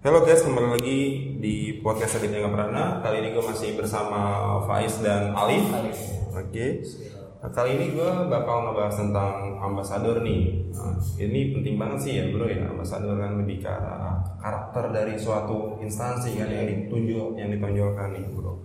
Halo 0.00 0.24
guys, 0.24 0.40
kembali 0.40 0.80
lagi 0.80 1.00
di 1.44 1.76
podcast 1.84 2.16
Aditya 2.16 2.48
Prana. 2.48 3.04
Kali 3.04 3.20
ini 3.20 3.36
gue 3.36 3.44
masih 3.44 3.76
bersama 3.76 4.56
Faiz 4.64 4.96
dan 5.04 5.36
Alif. 5.36 5.68
Oke. 6.32 6.80
Nah, 7.44 7.52
kali 7.52 7.76
ini 7.76 7.92
gue 7.92 8.08
bakal 8.32 8.64
ngebahas 8.64 8.96
tentang 8.96 9.60
ambasador 9.60 10.24
nih. 10.24 10.72
Nah, 10.72 10.96
ini 11.20 11.52
penting 11.52 11.76
banget 11.76 11.98
sih 12.00 12.12
ya 12.16 12.32
bro 12.32 12.48
ya. 12.48 12.72
Ambasador 12.72 13.20
kan 13.20 13.44
lebih 13.44 13.60
ke 13.60 13.68
arah 13.68 14.24
karakter 14.40 14.88
dari 14.88 15.20
suatu 15.20 15.76
instansi 15.84 16.32
kan 16.40 16.48
yang 16.48 16.64
ditunjuk, 16.64 17.36
yang 17.36 17.52
ditonjolkan 17.52 18.16
nih 18.16 18.24
bro. 18.32 18.56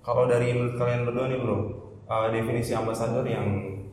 Kalau 0.00 0.24
dari 0.24 0.56
kalian 0.56 1.04
berdua 1.04 1.28
nih 1.28 1.36
bro, 1.36 1.58
uh, 2.08 2.32
definisi 2.32 2.72
ambasador 2.72 3.28
yang 3.28 3.44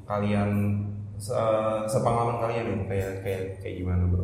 kalian 0.08 0.80
se- 1.20 1.84
sepengalaman 1.92 2.40
kalian 2.40 2.72
nih 2.72 2.80
kayak 2.88 3.12
kayak 3.20 3.42
kayak 3.60 3.84
gimana 3.84 4.08
bro? 4.08 4.24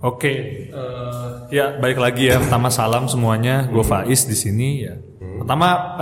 Oke, 0.00 0.32
eh, 0.72 1.28
ya 1.52 1.76
balik 1.76 2.00
lagi 2.00 2.32
ya. 2.32 2.40
Pertama 2.40 2.72
salam 2.72 3.04
semuanya, 3.04 3.68
gue 3.68 3.84
Faiz 3.84 4.24
di 4.24 4.32
sini 4.32 4.68
ya. 4.88 4.96
Pertama 5.20 5.96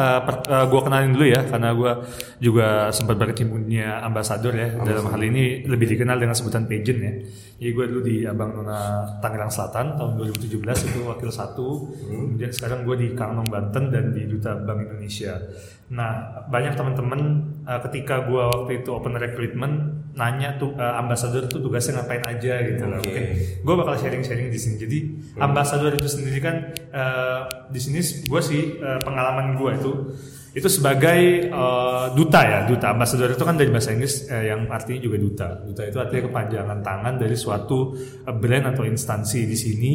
gue 0.70 0.80
kenalin 0.82 1.14
dulu 1.14 1.26
ya, 1.26 1.46
karena 1.46 1.74
gue 1.74 1.92
juga 2.38 2.94
sempat 2.94 3.18
berkecimpung 3.18 3.66
dunia 3.66 4.02
ambasador 4.02 4.54
ya. 4.54 4.70
Dalam 4.82 5.10
hal 5.10 5.22
ini 5.26 5.66
lebih 5.66 5.94
dikenal 5.94 6.18
dengan 6.18 6.38
sebutan 6.38 6.70
pageant 6.70 7.00
ya. 7.02 7.12
Jadi 7.58 7.74
gue 7.74 7.84
dulu 7.90 8.02
di 8.06 8.16
Abang 8.22 8.54
Nona 8.54 9.02
Tangerang 9.18 9.50
Selatan 9.50 9.98
tahun 9.98 10.14
2017 10.14 10.62
itu 10.62 10.98
wakil 11.10 11.26
satu. 11.26 11.90
Kemudian 11.90 12.54
sekarang 12.54 12.86
gue 12.86 12.94
di 12.94 13.08
Kangmong 13.18 13.50
Banten 13.50 13.90
dan 13.90 14.14
di 14.14 14.30
Duta 14.30 14.54
Bank 14.62 14.86
Indonesia. 14.86 15.34
Nah 15.90 16.38
banyak 16.46 16.78
teman-teman 16.78 17.20
eh, 17.66 17.80
ketika 17.90 18.30
gue 18.30 18.38
waktu 18.38 18.86
itu 18.86 18.94
open 18.94 19.18
recruitment 19.18 19.74
nanya 20.14 20.54
tuh 20.54 20.70
eh, 20.78 20.94
ambasador 21.02 21.50
tuh 21.50 21.58
tugasnya 21.58 21.98
ngapain 21.98 22.22
aja 22.30 22.62
gitu 22.62 22.84
lah. 22.86 23.02
Oke. 23.02 23.10
Mungkin 23.10 23.24
gue 23.66 23.74
bakal 23.74 23.94
sharing-sharing 24.06 24.54
di 24.54 24.60
sini. 24.62 24.76
Jadi 24.78 24.98
ambasador 25.42 25.98
itu 25.98 26.06
sendiri 26.06 26.38
kan 26.38 26.56
eh, 26.94 27.40
di 27.74 27.80
sini 27.82 27.98
gue 28.22 28.42
sih 28.42 28.78
eh, 28.78 29.00
pengalaman 29.02 29.58
gue 29.58 29.70
itu 29.74 29.92
itu 30.48 30.64
sebagai 30.66 31.20
eh, 31.52 32.06
duta 32.16 32.40
ya 32.40 32.58
duta 32.64 32.96
ambasador 32.96 33.36
itu 33.36 33.44
kan 33.44 33.54
dari 33.54 33.68
bahasa 33.68 33.92
Inggris 33.92 34.24
eh, 34.26 34.48
yang 34.48 34.64
artinya 34.72 35.00
juga 35.04 35.16
duta. 35.20 35.48
Duta 35.60 35.82
itu 35.84 35.98
artinya 36.00 36.22
kepanjangan 36.32 36.78
tangan 36.80 37.14
dari 37.20 37.36
suatu 37.36 37.92
eh, 38.24 38.32
brand 38.32 38.72
atau 38.72 38.88
instansi 38.88 39.44
di 39.44 39.56
sini. 39.56 39.94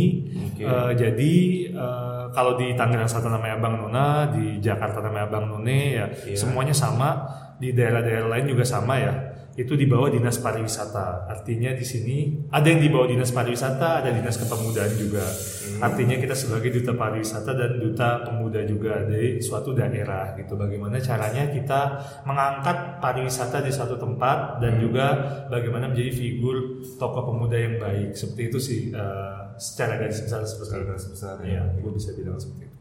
Oke. 0.54 0.62
Eh, 0.62 0.92
jadi 0.94 1.34
eh, 1.74 2.24
kalau 2.32 2.54
di 2.54 2.78
Tangerang 2.78 3.10
Selatan 3.10 3.34
namanya 3.42 3.56
Abang 3.58 3.76
Nona, 3.82 4.08
di 4.30 4.62
Jakarta 4.62 5.02
namanya 5.02 5.26
Abang 5.30 5.46
None 5.50 5.80
ya 5.98 6.06
Iya. 6.30 6.38
semuanya 6.38 6.74
sama. 6.78 7.42
Di 7.54 7.72
daerah-daerah 7.72 8.28
lain 8.28 8.50
juga 8.50 8.66
sama 8.68 8.98
ya 9.00 9.14
itu 9.54 9.74
di 9.78 9.86
bawah 9.86 10.10
dinas 10.10 10.42
pariwisata. 10.42 11.30
Artinya 11.30 11.78
di 11.78 11.86
sini 11.86 12.18
ada 12.50 12.66
yang 12.66 12.82
di 12.82 12.90
bawah 12.90 13.06
dinas 13.06 13.30
pariwisata, 13.30 14.02
ada 14.02 14.10
dinas 14.10 14.38
kepemudaan 14.42 14.94
juga. 14.98 15.26
Artinya 15.78 16.16
kita 16.18 16.34
sebagai 16.34 16.74
duta 16.74 16.98
pariwisata 16.98 17.52
dan 17.54 17.72
duta 17.78 18.24
pemuda 18.26 18.66
juga 18.66 19.06
dari 19.06 19.38
suatu 19.44 19.76
daerah 19.78 20.34
gitu. 20.40 20.58
Bagaimana 20.58 20.98
caranya 20.98 21.50
kita 21.54 21.82
mengangkat 22.26 22.98
pariwisata 23.04 23.62
di 23.62 23.70
suatu 23.70 24.00
tempat 24.00 24.58
dan 24.64 24.82
juga 24.82 25.06
bagaimana 25.52 25.92
menjadi 25.92 26.12
figur 26.14 26.82
tokoh 26.98 27.34
pemuda 27.34 27.58
yang 27.60 27.78
baik. 27.78 28.18
Seperti 28.18 28.42
itu 28.50 28.60
sih 28.62 28.82
eh, 28.90 29.38
secara 29.62 30.02
garis 30.02 30.24
besar 30.24 30.42
seperti 30.48 30.82
garis 30.88 31.08
besar, 31.14 31.36
Iya, 31.46 31.62
ya. 31.62 31.82
gue 31.82 31.92
bisa 31.94 32.10
bilang 32.18 32.42
seperti 32.42 32.66
itu. 32.70 32.73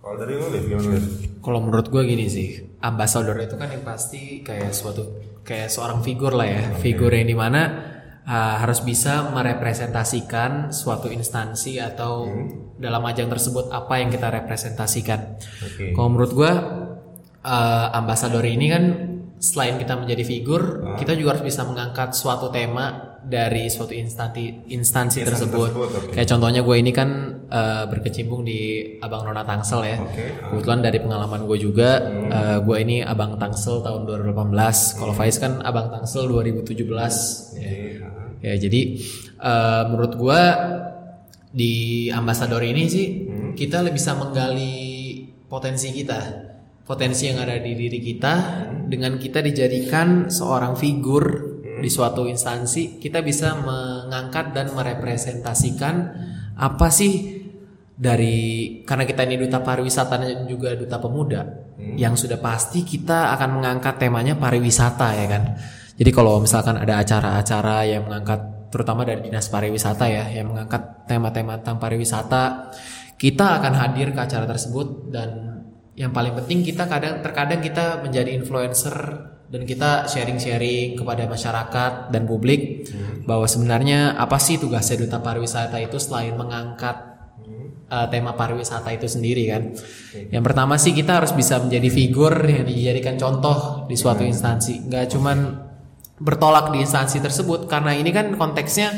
Kalau 0.00 0.16
dari 0.16 0.32
lu 0.32 0.48
gimana? 0.48 0.96
Kalau 1.44 1.58
menurut 1.60 1.86
gue 1.92 2.02
gini 2.08 2.24
sih, 2.24 2.56
ambassador 2.80 3.36
itu 3.36 3.60
kan 3.60 3.68
yang 3.68 3.84
pasti 3.84 4.40
kayak 4.40 4.72
suatu 4.72 5.20
kayak 5.44 5.68
seorang 5.68 6.00
figur 6.00 6.32
lah 6.32 6.48
ya, 6.48 6.62
figur 6.80 7.12
yang 7.12 7.28
di 7.28 7.36
mana 7.36 7.60
uh, 8.24 8.56
harus 8.64 8.80
bisa 8.80 9.28
merepresentasikan 9.28 10.72
suatu 10.72 11.12
instansi 11.12 11.76
atau 11.80 12.28
dalam 12.80 13.02
ajang 13.04 13.28
tersebut 13.28 13.68
apa 13.68 14.00
yang 14.00 14.08
kita 14.08 14.32
representasikan. 14.32 15.36
Oke. 15.68 15.92
Kalau 15.92 16.08
menurut 16.08 16.32
gue 16.32 16.52
uh, 17.44 17.86
ambasador 17.92 18.44
ini 18.48 18.66
kan 18.72 18.84
selain 19.40 19.76
kita 19.80 19.96
menjadi 20.00 20.24
figur, 20.24 20.96
kita 20.96 21.16
juga 21.16 21.36
harus 21.36 21.44
bisa 21.44 21.64
mengangkat 21.64 22.12
suatu 22.16 22.52
tema 22.52 23.09
dari 23.24 23.68
suatu 23.68 23.92
instansi 23.92 24.72
instansi 24.72 25.20
tersebut. 25.22 25.68
tersebut, 25.72 25.88
oke. 25.92 26.12
Kayak 26.16 26.28
contohnya 26.32 26.60
gue 26.64 26.76
ini 26.80 26.92
kan 26.94 27.08
uh, 27.50 27.84
berkecimpung 27.90 28.46
di 28.46 28.92
Abang 29.02 29.28
Nona 29.28 29.44
Tangsel 29.44 29.80
ya. 29.84 29.96
Oke. 30.00 30.24
Kebetulan 30.40 30.80
dari 30.80 30.98
pengalaman 31.02 31.44
gue 31.44 31.58
juga, 31.60 32.00
uh, 32.30 32.58
gue 32.64 32.76
ini 32.80 33.04
Abang 33.04 33.36
Tangsel 33.36 33.84
tahun 33.84 34.08
2018. 34.08 34.98
Kalau 34.98 35.12
Faiz 35.12 35.36
kan 35.36 35.60
Abang 35.60 35.92
Tangsel 35.92 36.30
2017. 36.30 36.80
Ya. 37.60 37.72
Ya, 38.40 38.54
jadi 38.56 38.96
uh, 39.36 39.92
menurut 39.92 40.16
gue 40.16 40.42
di 41.50 42.06
ambasador 42.08 42.62
ini 42.64 42.88
sih 42.88 43.06
kita 43.58 43.82
lebih 43.82 43.98
bisa 43.98 44.16
menggali 44.16 44.88
potensi 45.50 45.90
kita, 45.90 46.20
potensi 46.86 47.26
yang 47.26 47.42
ada 47.42 47.58
di 47.58 47.74
diri 47.74 47.98
kita 47.98 48.34
dengan 48.86 49.18
kita 49.18 49.42
dijadikan 49.42 50.30
seorang 50.30 50.78
figur 50.78 51.49
di 51.80 51.90
suatu 51.90 52.28
instansi, 52.28 53.00
kita 53.00 53.24
bisa 53.24 53.56
mengangkat 53.58 54.52
dan 54.52 54.70
merepresentasikan 54.76 55.94
apa 56.60 56.88
sih 56.92 57.40
dari 58.00 58.80
karena 58.84 59.04
kita 59.04 59.24
ini 59.28 59.40
duta 59.44 59.60
pariwisata 59.60 60.14
dan 60.20 60.44
juga 60.48 60.72
duta 60.76 60.96
pemuda 61.00 61.42
yang 61.96 62.16
sudah 62.16 62.40
pasti 62.40 62.84
kita 62.84 63.32
akan 63.36 63.60
mengangkat 63.60 63.96
temanya 63.96 64.36
pariwisata 64.36 65.08
ya 65.16 65.26
kan? 65.26 65.42
Jadi 66.00 66.10
kalau 66.12 66.40
misalkan 66.40 66.80
ada 66.80 67.00
acara-acara 67.00 67.84
yang 67.84 68.08
mengangkat 68.08 68.40
terutama 68.70 69.04
dari 69.04 69.26
dinas 69.26 69.50
pariwisata 69.50 70.06
ya 70.06 70.24
yang 70.30 70.54
mengangkat 70.54 71.04
tema-tema 71.10 71.58
tentang 71.58 71.76
pariwisata 71.82 72.72
kita 73.20 73.60
akan 73.60 73.74
hadir 73.76 74.16
ke 74.16 74.20
acara 74.22 74.48
tersebut 74.48 75.12
dan 75.12 75.60
yang 75.98 76.14
paling 76.14 76.32
penting 76.32 76.64
kita 76.64 76.88
kadang 76.88 77.20
terkadang 77.20 77.60
kita 77.60 78.00
menjadi 78.00 78.32
influencer 78.32 78.96
dan 79.50 79.66
kita 79.66 80.06
sharing-sharing 80.06 80.94
kepada 80.94 81.26
masyarakat 81.26 82.14
dan 82.14 82.22
publik 82.22 82.86
bahwa 83.26 83.50
sebenarnya 83.50 84.14
apa 84.14 84.38
sih 84.38 84.62
tugasnya 84.62 85.02
duta 85.02 85.18
pariwisata 85.18 85.74
itu 85.82 85.98
selain 85.98 86.38
mengangkat 86.38 87.10
uh, 87.90 88.06
tema 88.06 88.38
pariwisata 88.38 88.94
itu 88.94 89.10
sendiri 89.10 89.50
kan. 89.50 89.74
Yang 90.30 90.44
pertama 90.46 90.78
sih 90.78 90.94
kita 90.94 91.18
harus 91.18 91.34
bisa 91.34 91.58
menjadi 91.58 91.90
figur 91.90 92.32
yang 92.46 92.62
dijadikan 92.62 93.18
contoh 93.18 93.90
di 93.90 93.98
suatu 93.98 94.22
instansi, 94.22 94.86
nggak 94.86 95.18
cuman 95.18 95.38
bertolak 96.22 96.70
di 96.70 96.86
instansi 96.86 97.18
tersebut 97.18 97.66
karena 97.66 97.90
ini 97.96 98.14
kan 98.14 98.30
konteksnya 98.38 98.94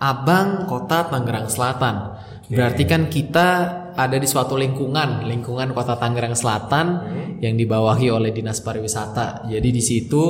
Abang 0.00 0.64
Kota 0.64 1.12
Tangerang 1.12 1.52
Selatan. 1.52 2.16
Berarti 2.48 2.82
kan 2.88 3.12
kita 3.12 3.48
ada 3.96 4.16
di 4.16 4.28
suatu 4.28 4.54
lingkungan, 4.58 5.26
lingkungan 5.26 5.72
Kota 5.74 5.96
Tangerang 5.96 6.34
Selatan 6.36 6.86
yang 7.40 7.54
dibawahi 7.56 8.12
oleh 8.12 8.30
Dinas 8.30 8.60
Pariwisata. 8.60 9.48
Jadi 9.48 9.68
di 9.70 9.82
situ 9.82 10.24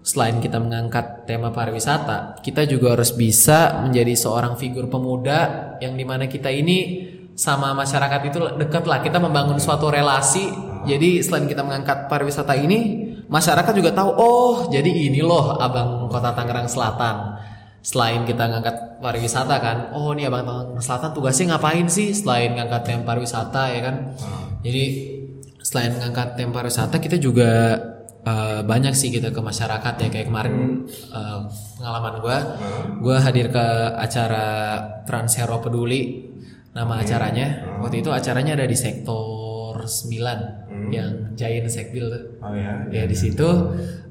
selain 0.00 0.40
kita 0.40 0.56
mengangkat 0.56 1.28
tema 1.28 1.52
pariwisata, 1.52 2.40
kita 2.40 2.64
juga 2.64 2.96
harus 2.96 3.12
bisa 3.12 3.84
menjadi 3.84 4.16
seorang 4.16 4.56
figur 4.56 4.88
pemuda 4.88 5.76
yang 5.84 5.92
di 5.92 6.04
mana 6.08 6.24
kita 6.24 6.48
ini 6.48 7.04
sama 7.36 7.72
masyarakat 7.72 8.20
itu 8.28 8.38
dekat 8.60 8.84
lah. 8.88 9.00
Kita 9.04 9.20
membangun 9.20 9.60
suatu 9.60 9.88
relasi. 9.88 10.68
Jadi 10.80 11.20
selain 11.20 11.44
kita 11.44 11.60
mengangkat 11.60 12.08
pariwisata 12.08 12.56
ini, 12.56 13.12
masyarakat 13.28 13.72
juga 13.76 13.92
tahu, 13.92 14.10
oh 14.16 14.54
jadi 14.72 14.88
ini 14.88 15.20
loh 15.20 15.60
abang 15.60 16.08
Kota 16.08 16.32
Tangerang 16.32 16.72
Selatan. 16.72 17.16
Selain 17.80 18.28
kita 18.28 18.44
ngangkat 18.44 19.00
pariwisata 19.00 19.56
kan, 19.56 19.78
oh 19.96 20.12
ini 20.12 20.28
abang 20.28 20.44
Tangerang 20.44 20.84
Selatan 20.84 21.10
tugasnya 21.16 21.56
ngapain 21.56 21.88
sih? 21.88 22.12
Selain 22.12 22.52
ngangkat 22.52 22.82
tema 22.84 23.02
pariwisata 23.08 23.72
ya 23.72 23.80
kan? 23.80 23.96
Jadi 24.60 24.84
selain 25.64 25.96
ngangkat 25.96 26.36
tema 26.36 26.60
pariwisata 26.60 26.96
kita 27.00 27.16
juga 27.16 27.76
Uh, 28.20 28.60
banyak 28.68 28.92
sih 28.92 29.08
kita 29.08 29.32
ke 29.32 29.40
masyarakat 29.40 29.94
ya. 29.96 30.08
Kayak 30.12 30.28
kemarin 30.28 30.84
uh, 31.08 31.48
pengalaman 31.80 32.20
gue 32.20 32.38
gue 33.00 33.16
hadir 33.16 33.48
ke 33.48 33.66
acara 33.96 34.76
Trans 35.08 35.40
Hero 35.40 35.56
Peduli 35.64 36.28
nama 36.76 37.00
acaranya. 37.00 37.80
Waktu 37.80 38.04
itu 38.04 38.12
acaranya 38.12 38.60
ada 38.60 38.68
di 38.68 38.76
sektor 38.76 39.88
9 39.88 40.92
yang 40.92 41.32
Giant 41.32 41.72
Sekbil 41.72 42.06
tuh. 42.12 42.24
Oh 42.44 42.52
ya. 42.52 42.84
ya 42.92 43.04
di 43.08 43.16
situ 43.16 43.48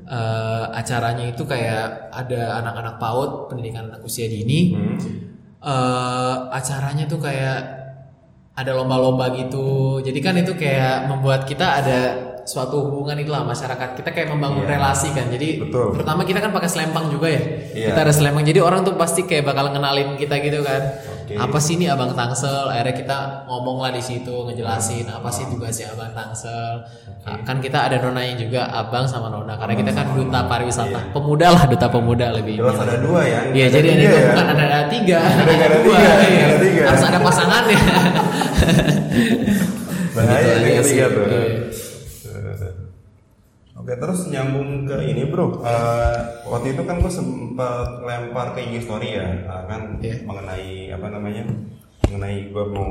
uh, 0.09 0.73
acaranya 0.73 1.29
itu 1.29 1.45
kayak 1.45 2.11
ada 2.11 2.59
anak-anak 2.59 2.95
PAUD 2.97 3.31
pendidikan 3.53 3.87
anak 3.93 4.01
usia 4.03 4.25
dini. 4.25 4.75
Uh, 5.59 6.49
acaranya 6.51 7.05
tuh 7.05 7.21
kayak 7.21 7.79
ada 8.57 8.71
lomba-lomba 8.75 9.31
gitu. 9.37 10.01
Jadi 10.03 10.19
kan 10.19 10.35
itu 10.35 10.57
kayak 10.57 11.07
membuat 11.07 11.47
kita 11.47 11.79
ada 11.79 12.28
suatu 12.49 12.81
hubungan 12.81 13.13
itulah 13.15 13.45
masyarakat. 13.45 13.93
Kita 13.93 14.09
kayak 14.09 14.33
membangun 14.33 14.65
relasi 14.65 15.13
kan. 15.13 15.29
Jadi 15.29 15.61
Betul. 15.61 15.93
pertama 15.93 16.25
kita 16.25 16.41
kan 16.41 16.49
pakai 16.49 16.65
selempang 16.65 17.13
juga 17.13 17.29
ya. 17.29 17.41
Iya. 17.69 17.93
kita 17.93 17.99
ada 18.01 18.09
selempang. 18.09 18.41
Jadi 18.41 18.57
orang 18.57 18.81
tuh 18.81 18.97
pasti 18.97 19.21
kayak 19.23 19.45
bakal 19.45 19.69
ngenalin 19.69 20.17
kita 20.17 20.41
gitu 20.41 20.65
kan. 20.65 20.81
Oke. 21.29 21.37
apa 21.37 21.61
sih 21.61 21.77
ini 21.77 21.85
abang 21.85 22.09
tangsel? 22.11 22.65
Akhirnya 22.65 22.95
kita 22.97 23.17
ngomong 23.45 23.85
lah 23.85 23.93
di 23.93 24.01
situ 24.01 24.33
ngejelasin 24.49 25.05
apa 25.05 25.29
sih 25.29 25.45
tugasnya 25.45 25.93
abang 25.93 26.09
tangsel? 26.09 26.81
Kan 27.45 27.61
kita 27.61 27.85
ada 27.85 28.01
nonanya 28.01 28.33
juga 28.33 28.65
abang 28.65 29.05
sama 29.05 29.29
nona 29.29 29.53
karena 29.53 29.77
kita 29.77 29.93
kan 29.93 30.09
duta 30.09 30.49
pariwisata. 30.49 31.13
Pemuda 31.13 31.53
lah 31.53 31.69
duta 31.69 31.85
pemuda 31.85 32.33
lebih 32.33 32.57
Jelas 32.57 32.81
ada 32.81 32.97
dua 32.97 33.21
ya. 33.21 33.39
Iya 33.53 33.65
Ada 33.69 33.75
jadi 33.77 33.87
ini 33.93 34.05
ya. 34.09 34.21
bukan 34.25 34.45
ada, 34.49 34.63
ada 34.65 34.79
tiga, 34.89 35.19
Ada- 35.21 35.53
ada 35.53 35.77
dua, 35.85 35.97
tiga, 36.01 36.17
iya. 36.25 36.45
ada 36.49 36.57
tiga. 36.57 36.81
harus 36.89 37.03
Bahaya 40.09 40.41
Gitu 40.41 40.49
nih 40.49 40.71
aja 40.73 40.81
ketiga 40.81 41.05
sih. 41.05 41.13
tuh. 41.13 41.25
Iya. 41.29 41.45
Eh, 43.69 43.78
Oke 43.89 43.97
terus 43.97 44.29
nyambung 44.29 44.85
ke 44.85 45.01
ini 45.01 45.33
bro, 45.33 45.65
Eh, 45.65 46.17
waktu 46.45 46.77
itu 46.77 46.85
kan 46.85 47.01
gue 47.01 47.09
sempat 47.09 48.05
lempar 48.05 48.53
ke 48.53 48.61
IG 48.61 48.85
story 48.85 49.17
ya, 49.17 49.25
eh, 49.25 49.63
kan 49.65 49.97
Iya. 49.97 50.29
mengenai 50.29 50.93
apa 50.93 51.09
namanya, 51.09 51.41
mengenai 52.05 52.53
gue 52.53 52.65
mau 52.69 52.85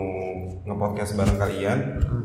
ngepodcast 0.67 1.15
bareng 1.15 1.39
kalian, 1.39 1.79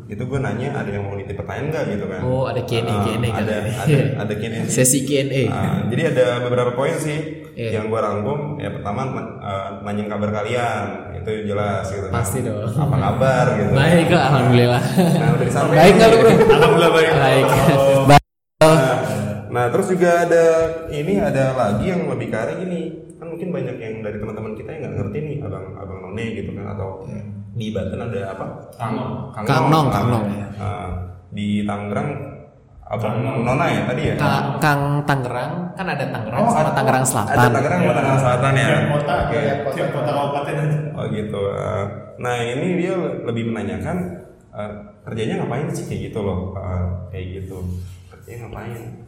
itu 0.09 0.25
gue 0.25 0.39
nanya 0.41 0.73
ada 0.73 0.89
yang 0.89 1.05
mau 1.05 1.13
nitip 1.13 1.37
pertanyaan 1.37 1.69
nggak 1.69 1.83
gitu 1.85 2.05
kan? 2.09 2.21
Oh, 2.25 2.49
ada 2.49 2.65
Q&A, 2.65 2.81
Eh, 2.81 2.97
Q&A 3.13 3.29
kan? 3.29 3.43
ada 3.45 3.55
ada 3.85 3.97
ada 4.25 4.33
Q&A. 4.41 4.65
Sesi 4.65 5.05
Q&A. 5.05 5.43
Nah, 5.53 5.85
jadi 5.93 6.01
ada 6.09 6.25
beberapa 6.41 6.73
poin 6.73 6.97
sih 6.97 7.45
Iya. 7.53 7.77
yang 7.77 7.93
gue 7.93 7.99
rangkum. 8.01 8.57
Ya 8.57 8.73
pertama 8.73 9.05
uh, 9.13 9.85
nanyain 9.85 10.09
kabar 10.09 10.33
kalian, 10.33 11.13
itu 11.21 11.45
jelas 11.45 11.85
gitu. 11.93 12.09
kan. 12.09 12.25
Pasti 12.25 12.41
dong. 12.41 12.65
Apa 12.65 12.97
kabar 12.97 13.45
gitu? 13.53 13.69
Baik 13.77 14.09
kok, 14.09 14.23
alhamdulillah. 14.33 14.81
Nah 14.97 15.29
udah. 15.37 15.47
Baik 15.77 15.93
nggak 15.93 16.09
lu 16.09 16.17
bro? 16.17 16.29
Alhamdulillah 16.57 16.89
baik. 16.89 17.09
Baik. 17.21 17.45
Oh. 17.77 18.22
Nah, 19.53 19.69
terus 19.69 19.87
juga 19.87 20.25
ada 20.25 20.45
ini 20.89 21.13
ada 21.15 21.53
lagi 21.53 21.85
yang 21.85 22.09
lebih 22.09 22.27
ke 22.27 22.35
arah 22.35 22.57
gini 22.57 22.81
kan 23.15 23.29
mungkin 23.29 23.53
banyak 23.53 23.77
yang 23.77 23.95
dari 24.01 24.17
teman-teman 24.17 24.51
kita 24.51 24.67
yang 24.67 24.81
nggak 24.83 24.95
ngerti 24.97 25.17
nih 25.21 25.35
abang 25.39 25.65
abang 25.77 25.99
none 26.03 26.25
gitu 26.33 26.51
kan 26.51 26.65
atau 26.73 26.89
di 27.53 27.69
Banten 27.69 28.01
ada 28.01 28.33
apa 28.33 28.45
Kang 28.73 28.93
Kang 29.45 29.65
Nong, 29.69 29.87
Kang 29.87 30.07
Nong. 30.09 30.25
Nah, 30.57 30.89
di 31.29 31.61
Tangerang 31.63 32.09
abang 32.83 33.15
Nona 33.21 33.65
ya 33.67 33.81
tadi 33.85 34.01
ya 34.05 34.15
Ka- 34.17 34.57
Kang 34.57 34.81
Tangerang 35.03 35.71
kan 35.71 35.85
ada 35.87 36.01
Tangerang 36.03 36.41
sama 36.43 36.59
ada- 36.59 36.73
Tangerang 36.73 36.99
ada 36.99 37.11
Selatan. 37.13 37.37
Tangerang 37.53 37.79
sama 37.79 37.93
Tangerang 37.93 38.19
Selatan 38.19 38.53
ya 38.53 38.67
Tiap 38.67 38.85
kota, 38.91 39.15
Oke. 39.23 39.39
tiap 39.71 39.89
kota 39.91 40.09
kabupaten 40.11 40.55
ada. 40.59 40.77
Oh 40.93 41.05
gitu. 41.07 41.41
Nah 42.19 42.35
ini 42.39 42.67
dia 42.75 42.93
lebih 43.23 43.43
menanyakan 43.49 43.97
eh, 44.51 44.71
kerjanya 45.03 45.35
ngapain 45.39 45.69
sih 45.69 45.85
kayak 45.85 46.01
gitu 46.09 46.19
loh, 46.21 46.53
Eh, 46.53 46.85
kayak 47.09 47.25
gitu. 47.39 47.57
Kerjanya 48.09 48.49
ngapain? 48.49 49.02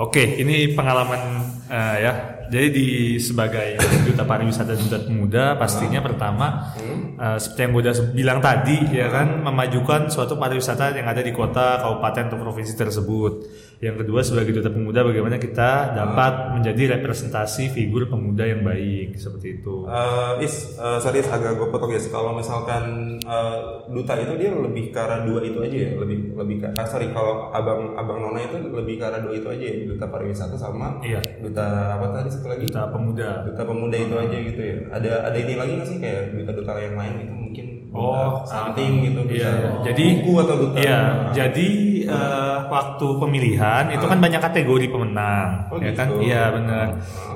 Oke, 0.00 0.40
ini 0.40 0.72
pengalaman 0.72 1.44
eh, 1.68 1.96
ya. 2.08 2.12
Jadi 2.50 2.68
di 2.72 2.88
sebagai 3.20 3.78
duta 4.02 4.24
pariwisata 4.26 4.74
dan 4.74 4.80
duta 4.80 4.98
pemuda, 5.04 5.44
pastinya 5.60 6.00
pertama 6.00 6.72
eh, 7.20 7.36
seperti 7.36 7.60
yang 7.60 7.70
gue 7.76 7.82
udah 7.84 7.96
bilang 8.16 8.38
tadi 8.40 8.96
ya 8.96 9.12
kan 9.12 9.44
memajukan 9.44 10.08
suatu 10.08 10.40
pariwisata 10.40 10.96
yang 10.96 11.04
ada 11.04 11.20
di 11.20 11.36
kota, 11.36 11.84
kabupaten 11.84 12.32
atau 12.32 12.38
provinsi 12.40 12.74
tersebut. 12.80 13.32
Yang 13.80 14.04
kedua 14.04 14.20
sebagai 14.20 14.52
duta 14.52 14.68
pemuda 14.68 15.00
bagaimana 15.00 15.40
kita 15.40 15.96
dapat 15.96 16.52
menjadi 16.52 17.00
representasi 17.00 17.72
figur 17.72 18.06
pemuda 18.06 18.44
yang 18.44 18.60
baik 18.60 19.16
seperti 19.16 19.56
itu. 19.56 19.88
Eh, 19.88 20.44
is, 20.44 20.76
eh, 20.76 20.98
sorry 21.00 21.18
Is, 21.18 21.26
agak 21.26 21.56
gue 21.56 21.64
potong 21.66 21.88
ya. 21.88 22.00
Kalau 22.02 22.36
misalkan 22.36 22.82
eh, 23.18 23.56
duta 23.88 24.12
itu 24.14 24.36
dia 24.36 24.52
lebih 24.52 24.92
ke 24.92 25.00
arah 25.00 25.24
dua 25.24 25.40
itu 25.40 25.56
aja 25.58 25.78
ya, 25.80 25.90
lebih 25.96 26.36
lebih 26.36 26.56
ke 26.60 26.66
ah, 26.76 26.84
sorry 26.84 27.08
kalau 27.08 27.48
abang 27.50 27.96
abang 27.96 28.20
Nona 28.20 28.44
itu 28.44 28.60
lebih 28.60 29.00
ke 29.00 29.04
arah 29.06 29.24
dua 29.24 29.32
itu 29.32 29.48
aja 29.48 29.64
ya, 29.64 29.74
duta 29.88 30.04
pariwisata 30.06 30.56
sama 30.56 31.00
Iya. 31.00 31.24
duta 31.40 31.64
apa 31.96 32.06
tadi 32.12 32.28
satu 32.28 32.52
lagi? 32.52 32.68
Duta 32.68 32.84
pemuda. 32.86 33.48
Duta 33.48 33.62
pemuda 33.64 33.96
itu 33.96 34.12
aja 34.14 34.36
gitu 34.36 34.60
ya. 34.60 34.76
Ada 34.92 35.10
ada 35.24 35.38
ini 35.40 35.56
lagi 35.56 35.72
nggak 35.74 35.88
sih 35.88 35.96
kayak 35.96 36.36
duta-duta 36.36 36.76
yang 36.76 37.00
lain 37.00 37.14
itu 37.18 37.32
mungkin 37.32 37.66
Oh, 37.90 38.38
duta 38.38 38.46
something 38.46 38.92
gitu 39.02 39.20
Iya, 39.26 39.50
bisa. 39.50 39.50
jadi 39.82 40.04
buku 40.20 40.32
atau 40.38 40.56
duta. 40.62 40.76
Iya, 40.78 41.00
jadi 41.34 41.66
eh, 42.10 42.58
waktu 42.66 43.06
pemilihan 43.16 43.84
itu 43.94 44.04
kan 44.04 44.18
banyak 44.18 44.42
kategori 44.42 44.86
pemenang, 44.90 45.70
Oh, 45.70 45.78
ya 45.78 45.90
gitu. 45.90 45.98
kan? 45.98 46.08
Iya 46.18 46.42
benar. 46.50 46.86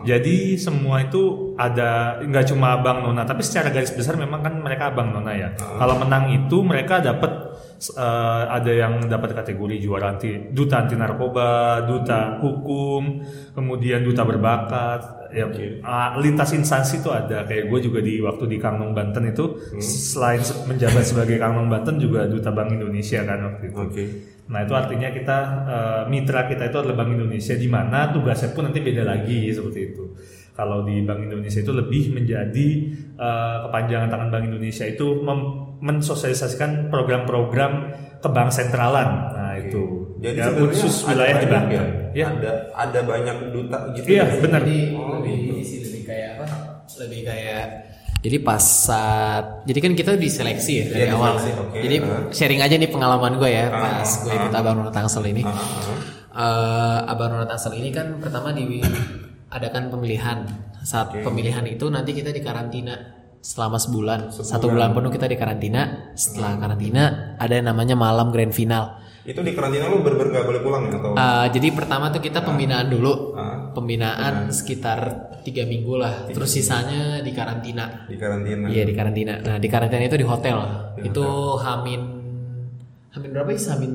Jadi 0.02 0.58
semua 0.58 1.00
itu 1.00 1.54
ada 1.54 2.18
nggak 2.20 2.44
cuma 2.50 2.74
abang 2.76 3.06
nona, 3.06 3.22
tapi 3.22 3.40
secara 3.46 3.70
garis 3.70 3.94
besar 3.94 4.18
memang 4.18 4.42
kan 4.42 4.58
mereka 4.58 4.90
abang 4.90 5.14
nona 5.14 5.32
ya. 5.32 5.48
Kalau 5.54 5.96
menang 6.02 6.28
itu 6.34 6.60
mereka 6.60 6.98
dapat 7.00 7.54
eh, 7.96 8.42
ada 8.50 8.72
yang 8.74 9.06
dapat 9.06 9.32
kategori 9.32 9.76
juara 9.78 10.18
anti 10.18 10.50
duta 10.50 10.84
anti 10.84 10.94
narkoba, 10.98 11.82
duta 11.86 12.42
hukum, 12.42 13.22
kemudian 13.54 14.02
duta 14.02 14.22
berbakat. 14.26 15.23
Ya, 15.34 15.50
ah, 15.82 16.14
lintas 16.14 16.54
instansi 16.54 17.02
itu 17.02 17.10
ada 17.10 17.42
kayak 17.42 17.66
gue 17.66 17.78
juga 17.82 17.98
di 17.98 18.22
waktu 18.22 18.46
di 18.46 18.56
Kangnong 18.56 18.94
Banten 18.94 19.26
itu 19.26 19.58
selain 19.82 20.38
se- 20.38 20.62
menjabat 20.62 21.02
sebagai 21.02 21.42
Kangnong 21.42 21.66
Banten 21.66 21.98
juga 21.98 22.30
duta 22.30 22.54
Bank 22.54 22.70
Indonesia 22.70 23.26
kan 23.26 23.42
waktu 23.42 23.74
itu. 23.74 23.78
Oke. 23.82 24.04
Nah 24.46 24.62
itu 24.62 24.70
artinya 24.78 25.10
kita 25.10 25.38
eh, 25.66 26.02
mitra 26.06 26.46
kita 26.46 26.70
itu 26.70 26.76
adalah 26.78 27.02
Bank 27.02 27.18
Indonesia 27.18 27.58
di 27.58 27.66
mana 27.66 28.14
tugasnya 28.14 28.54
pun 28.54 28.70
nanti 28.70 28.78
beda 28.78 29.02
lagi 29.02 29.50
seperti 29.50 29.80
itu. 29.90 30.04
Kalau 30.54 30.86
di 30.86 31.02
Bank 31.02 31.26
Indonesia 31.26 31.58
itu 31.58 31.72
lebih 31.74 32.14
menjadi 32.14 32.68
eh, 33.18 33.56
kepanjangan 33.66 34.06
tangan 34.06 34.28
Bank 34.30 34.44
Indonesia 34.46 34.86
itu 34.86 35.18
mensosialisasikan 35.82 36.94
program-program 36.94 37.72
ke 38.24 38.28
bank 38.30 38.48
sentralan. 38.48 39.08
Nah 39.30 39.52
itu 39.54 39.82
Jadi 40.16 40.40
ya, 40.40 40.48
khusus 40.48 41.04
ada 41.04 41.12
wilayah 41.12 41.36
di 41.36 41.46
Banten. 41.46 41.68
ya? 41.70 41.84
Ya, 42.14 42.26
Ada 42.30 42.52
ada 42.72 43.00
banyak 43.04 43.36
duta 43.52 43.78
gitu. 43.92 44.06
iya 44.08 44.24
ya? 44.24 44.40
benar. 44.40 44.60
Jadi 44.62 44.78
lebih 44.96 45.34
ini 45.46 45.60
sih 45.60 45.78
lebih 45.82 46.02
kayak 46.02 46.28
apa? 46.34 46.46
Lebih 46.96 47.20
kayak 47.22 47.64
jadi 48.18 48.40
pas 48.40 48.64
saat 48.64 49.44
jadi 49.62 49.78
kan 49.78 49.92
kita 49.92 50.16
diseleksi 50.16 50.72
ya 50.74 50.84
dari 50.88 51.04
Iya, 51.04 51.12
awal. 51.12 51.36
diseleksi, 51.36 51.50
oke. 51.60 51.76
Jadi 51.78 51.96
Ah. 52.00 52.20
sharing 52.30 52.60
aja 52.62 52.74
nih 52.74 52.88
pengalaman 52.88 53.36
gue 53.36 53.50
ya 53.50 53.68
Ah, 53.68 54.00
pas 54.00 54.10
gue 54.18 54.32
ikut 54.32 54.52
Abang 54.54 54.74
Nona 54.74 54.88
Tangsel 54.90 55.24
ini. 55.26 55.44
Ah, 55.44 55.52
ah, 55.52 55.98
Eh, 56.34 57.00
Abang 57.06 57.30
Nona 57.30 57.44
Tangsel 57.44 57.76
ini 57.76 57.92
kan 57.92 58.16
pertama 58.16 58.50
diadakan 58.50 59.82
pemilihan. 59.92 60.38
Saat 60.80 61.16
pemilihan 61.16 61.64
itu 61.64 61.84
nanti 61.86 62.10
kita 62.10 62.28
dikarantina 62.28 63.13
selama 63.44 63.76
sebulan. 63.76 64.32
Satu 64.32 64.72
bulan 64.72 64.96
penuh 64.96 65.12
kita 65.12 65.28
dikarantina. 65.28 66.16
Setelah 66.16 66.56
karantina 66.56 67.36
ada 67.36 67.52
yang 67.52 67.68
namanya 67.68 67.92
malam 67.92 68.32
grand 68.32 68.56
final. 68.56 69.04
Itu 69.24 69.40
di 69.40 69.52
karantina 69.52 69.88
lu 69.88 70.00
bener 70.00 70.32
gak 70.32 70.44
boleh 70.44 70.60
pulang 70.64 70.82
ya 70.88 70.96
atau? 70.96 71.12
Eh, 71.16 71.46
jadi 71.52 71.68
pertama 71.72 72.12
tuh 72.12 72.20
kita 72.20 72.44
pembinaan 72.44 72.88
dulu, 72.92 73.32
Ah. 73.32 73.72
pembinaan 73.72 74.52
sekitar 74.52 75.32
tiga 75.44 75.64
minggu 75.64 75.96
lah. 75.96 76.28
Terus 76.28 76.52
sisanya 76.52 77.20
di 77.20 77.32
karantina. 77.32 78.04
Di 78.08 78.16
karantina. 78.16 78.68
Iya 78.68 78.84
di 78.84 78.92
karantina. 78.96 79.40
Nah 79.40 79.56
di 79.60 79.68
karantina 79.68 80.04
itu 80.04 80.16
di 80.16 80.26
hotel. 80.28 80.56
itu 81.04 81.26
Hamin 81.60 82.00
Hamin 83.12 83.30
berapa 83.30 83.52
sih? 83.54 83.70
Hamin 83.70 83.92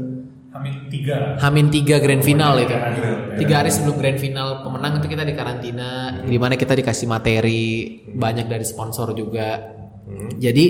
Amin 0.49 0.89
tiga. 0.89 1.37
Hamin 1.37 1.69
tiga 1.69 2.01
grand 2.01 2.25
final 2.25 2.57
itu. 2.57 2.73
Tiga 3.37 3.61
hari 3.61 3.69
sebelum 3.69 4.01
grand 4.01 4.17
final 4.17 4.65
pemenang 4.65 4.97
itu 4.97 5.07
kita 5.07 5.21
di 5.21 5.33
karantina. 5.37 5.89
Di 6.25 6.37
mana 6.41 6.57
kita 6.57 6.73
dikasih 6.73 7.05
materi 7.05 8.01
banyak 8.09 8.49
dari 8.49 8.65
sponsor 8.65 9.13
juga. 9.13 9.77
Jadi 10.41 10.65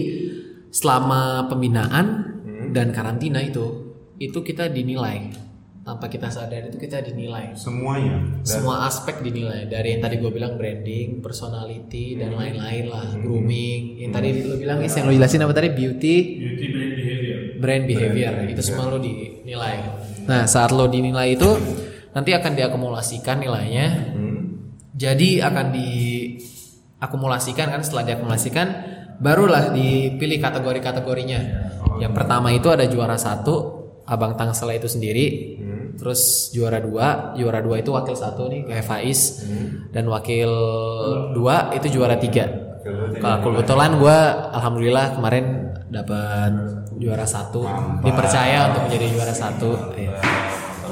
selama 0.67 1.47
pembinaan 1.47 2.05
dan 2.75 2.91
karantina 2.91 3.39
itu 3.39 3.95
itu 4.19 4.43
kita 4.43 4.67
dinilai 4.67 5.31
tanpa 5.79 6.05
kita 6.05 6.29
sadar 6.29 6.69
itu 6.69 6.77
kita 6.77 7.01
dinilai 7.01 7.55
Semuanya. 7.57 8.21
semua 8.45 8.85
aspek 8.85 9.25
dinilai 9.25 9.65
dari 9.65 9.97
yang 9.97 10.05
tadi 10.05 10.21
gue 10.21 10.29
bilang 10.29 10.53
branding, 10.53 11.17
personality 11.17 12.13
dan 12.13 12.37
lain-lain 12.37 12.85
lah, 12.93 13.09
grooming. 13.17 13.97
Yang 13.97 14.11
tadi 14.13 14.27
lo 14.45 14.55
bilang 14.59 14.85
is 14.85 14.93
yang 14.93 15.09
lo 15.09 15.13
jelasin 15.17 15.41
apa 15.41 15.53
tadi 15.55 15.73
beauty, 15.73 16.15
Beauty 16.37 16.65
brand 17.59 17.83
behavior. 17.85 18.33
brand 18.33 18.49
itu 18.49 18.61
semua 18.63 18.89
lo 18.89 18.97
dinilai. 18.97 19.77
Nah 20.25 20.47
saat 20.47 20.71
lo 20.71 20.87
dinilai 20.87 21.35
itu 21.35 21.59
nanti 22.15 22.33
akan 22.33 22.55
diakumulasikan 22.55 23.39
nilainya. 23.43 24.15
Jadi 24.99 25.39
akan 25.39 25.71
diakumulasikan 25.71 27.71
kan 27.71 27.81
setelah 27.83 28.03
diakumulasikan 28.09 28.67
barulah 29.19 29.71
dipilih 29.71 30.39
kategori-kategorinya. 30.39 31.39
Yang 31.99 32.13
pertama 32.15 32.51
itu 32.55 32.71
ada 32.71 32.87
juara 32.87 33.17
satu 33.19 33.75
Abang 34.09 34.33
Tangsel 34.39 34.71
itu 34.75 34.89
sendiri. 34.89 35.59
Terus 35.99 36.51
juara 36.55 36.79
dua, 36.79 37.35
juara 37.35 37.59
dua 37.59 37.83
itu 37.83 37.91
wakil 37.91 38.15
satu 38.15 38.47
nih 38.47 38.71
kayak 38.71 38.87
Faiz 38.87 39.43
dan 39.91 40.07
wakil 40.07 40.47
dua 41.35 41.75
itu 41.75 41.91
juara 41.91 42.15
tiga. 42.15 42.47
Kalau 43.19 43.43
kebetulan 43.43 43.99
gue 43.99 44.17
alhamdulillah 44.55 45.19
kemarin 45.19 45.75
dapat 45.91 46.87
juara 46.99 47.23
satu, 47.23 47.63
dipercaya 48.03 48.69
untuk 48.69 48.91
menjadi 48.91 49.05
juara 49.15 49.33
satu. 49.33 49.95
Iya. 49.95 50.19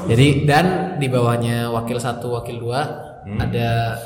Jadi 0.08 0.48
dan 0.48 0.96
di 0.96 1.06
bawahnya 1.12 1.68
wakil 1.68 2.00
satu, 2.00 2.32
wakil 2.40 2.56
dua 2.56 2.80
ada 3.28 4.00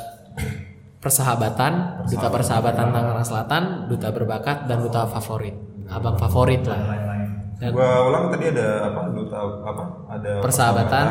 persahabatan, 0.98 2.02
duta 2.10 2.28
persahabatan 2.30 2.86
Tangerang 2.90 3.26
Selatan, 3.26 3.62
duta 3.86 4.10
berbakat 4.10 4.66
dan 4.66 4.82
duta 4.82 5.06
favorit. 5.06 5.54
Abang 5.86 6.18
favorit 6.18 6.66
lah. 6.66 6.78
Dan 7.62 7.70
Gua 7.70 8.10
ulang 8.10 8.26
tadi 8.34 8.50
ada 8.50 8.90
apa? 8.90 9.00
Duta 9.14 9.38
apa? 9.62 9.82
Ada 10.10 10.32
persahabatan, 10.42 11.06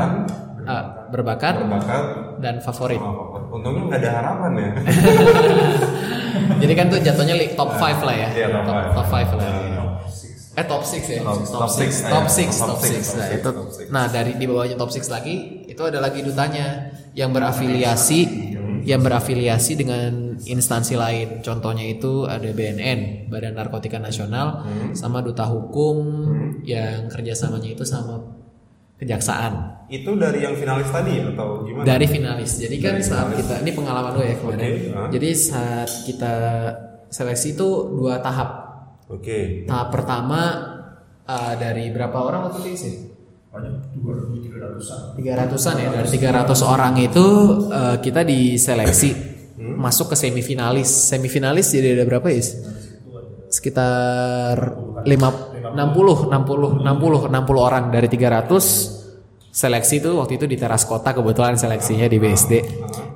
ah, 0.67 0.83
berbakat 1.07 1.63
berbakat, 1.63 2.03
dan 2.43 2.59
favorit. 2.59 2.99
sama 2.99 3.15
favorit. 3.15 3.47
Untungnya 3.51 3.83
nggak 3.87 3.99
ada 4.03 4.11
harapan 4.19 4.51
ya. 4.59 4.69
Jadi 6.61 6.73
kan 6.75 6.85
tuh 6.87 6.99
jatuhnya 6.99 7.35
top 7.55 7.69
5 7.75 8.07
lah 8.07 8.15
ya. 8.15 8.27
Iya, 8.31 8.47
top 8.51 8.63
top, 8.95 9.07
five. 9.07 9.27
top 9.31 9.39
5 9.39 9.39
lah. 9.39 9.80
Eh 10.51 10.65
top 10.67 10.83
6 10.83 11.07
ya. 11.07 11.23
Top- 11.23 11.47
top 11.47 11.71
six. 11.71 12.03
six, 12.03 12.09
Top 12.11 12.25
eh, 12.27 12.51
6, 12.51 12.59
top 12.59 12.67
top 12.75 12.79
six, 12.83 13.05
6. 13.07 13.15
top 13.15 13.19
Nah, 13.21 13.27
itu 13.31 13.49
six. 13.71 13.87
nah 13.87 14.05
dari 14.11 14.31
di 14.35 14.45
bawahnya 14.47 14.75
top 14.75 14.91
6 14.91 15.07
lagi 15.07 15.35
itu 15.63 15.81
ada 15.81 15.99
lagi 16.03 16.19
dutanya 16.21 16.91
yang 17.15 17.31
berafiliasi 17.31 18.51
yang 18.81 19.05
berafiliasi 19.05 19.77
dengan 19.77 20.41
instansi 20.41 20.97
lain. 20.97 21.45
Contohnya 21.45 21.85
itu 21.85 22.25
ada 22.25 22.49
BNN, 22.49 23.29
Badan 23.29 23.53
Narkotika 23.53 24.01
Nasional, 24.01 24.65
sama 24.97 25.21
Duta 25.21 25.45
Hukum 25.45 26.01
yang 26.65 27.05
kerjasamanya 27.07 27.77
itu 27.77 27.85
sama 27.85 28.41
Kejaksaan. 29.01 29.53
Itu 29.89 30.13
dari 30.13 30.45
yang 30.45 30.53
finalis 30.53 30.85
tadi 30.93 31.25
atau 31.25 31.65
gimana? 31.65 31.85
Dari 31.89 32.05
finalis. 32.05 32.61
Jadi 32.61 32.77
kan 32.77 33.01
saat 33.01 33.33
kita 33.33 33.65
ini 33.65 33.73
pengalaman 33.73 34.13
gue 34.13 34.25
ya 34.29 34.35
kemarin. 34.37 34.61
Oke, 34.61 34.69
ah. 34.93 35.09
Jadi 35.09 35.29
saat 35.33 35.89
kita 36.05 36.33
seleksi 37.09 37.57
itu 37.57 37.67
dua 37.97 38.21
tahap. 38.21 38.70
Oke. 39.11 39.67
Tahap 39.67 39.91
pertama 39.91 40.41
uh, 41.27 41.53
dari 41.59 41.91
berapa 41.91 42.15
orang 42.15 42.47
waktu 42.47 42.59
itu 42.63 42.79
sih? 42.79 42.95
tiga 45.19 45.35
ratusan. 45.43 45.73
Ya 45.75 45.91
dari 45.91 46.07
300 46.07 46.55
orang 46.63 46.95
itu 47.03 47.25
uh, 47.67 47.99
kita 47.99 48.23
diseleksi. 48.23 49.11
Masuk 49.59 50.15
ke 50.15 50.15
semifinalis. 50.15 50.87
Semifinalis 50.87 51.67
jadi 51.75 51.99
ada 51.99 52.07
berapa 52.07 52.31
ya 52.31 52.39
sekitar 53.51 54.55
5 55.03 55.75
60 55.75 55.75
60 55.75 56.31
60 56.31 57.27
60 57.27 57.67
orang. 57.67 57.83
Dari 57.91 58.07
300 58.07 59.51
seleksi 59.51 59.99
itu 59.99 60.15
waktu 60.15 60.39
itu 60.39 60.47
di 60.47 60.55
teras 60.55 60.87
kota 60.87 61.11
kebetulan 61.11 61.59
seleksinya 61.59 62.07
di 62.07 62.15
BSD 62.23 62.53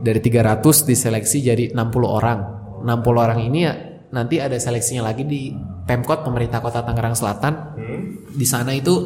dari 0.03 0.19
300 0.19 0.59
diseleksi 0.83 1.39
jadi 1.39 1.71
60 1.71 1.79
orang. 2.03 2.39
60 2.83 3.23
orang 3.23 3.39
ini 3.39 3.59
ya 3.63 3.94
nanti 4.15 4.39
ada 4.39 4.55
seleksinya 4.55 5.03
lagi 5.03 5.27
di 5.27 5.51
Pemkot 5.85 6.23
pemerintah 6.23 6.63
kota 6.63 6.81
Tangerang 6.81 7.13
Selatan 7.13 7.53
di 8.31 8.47
sana 8.47 8.71
itu 8.71 9.03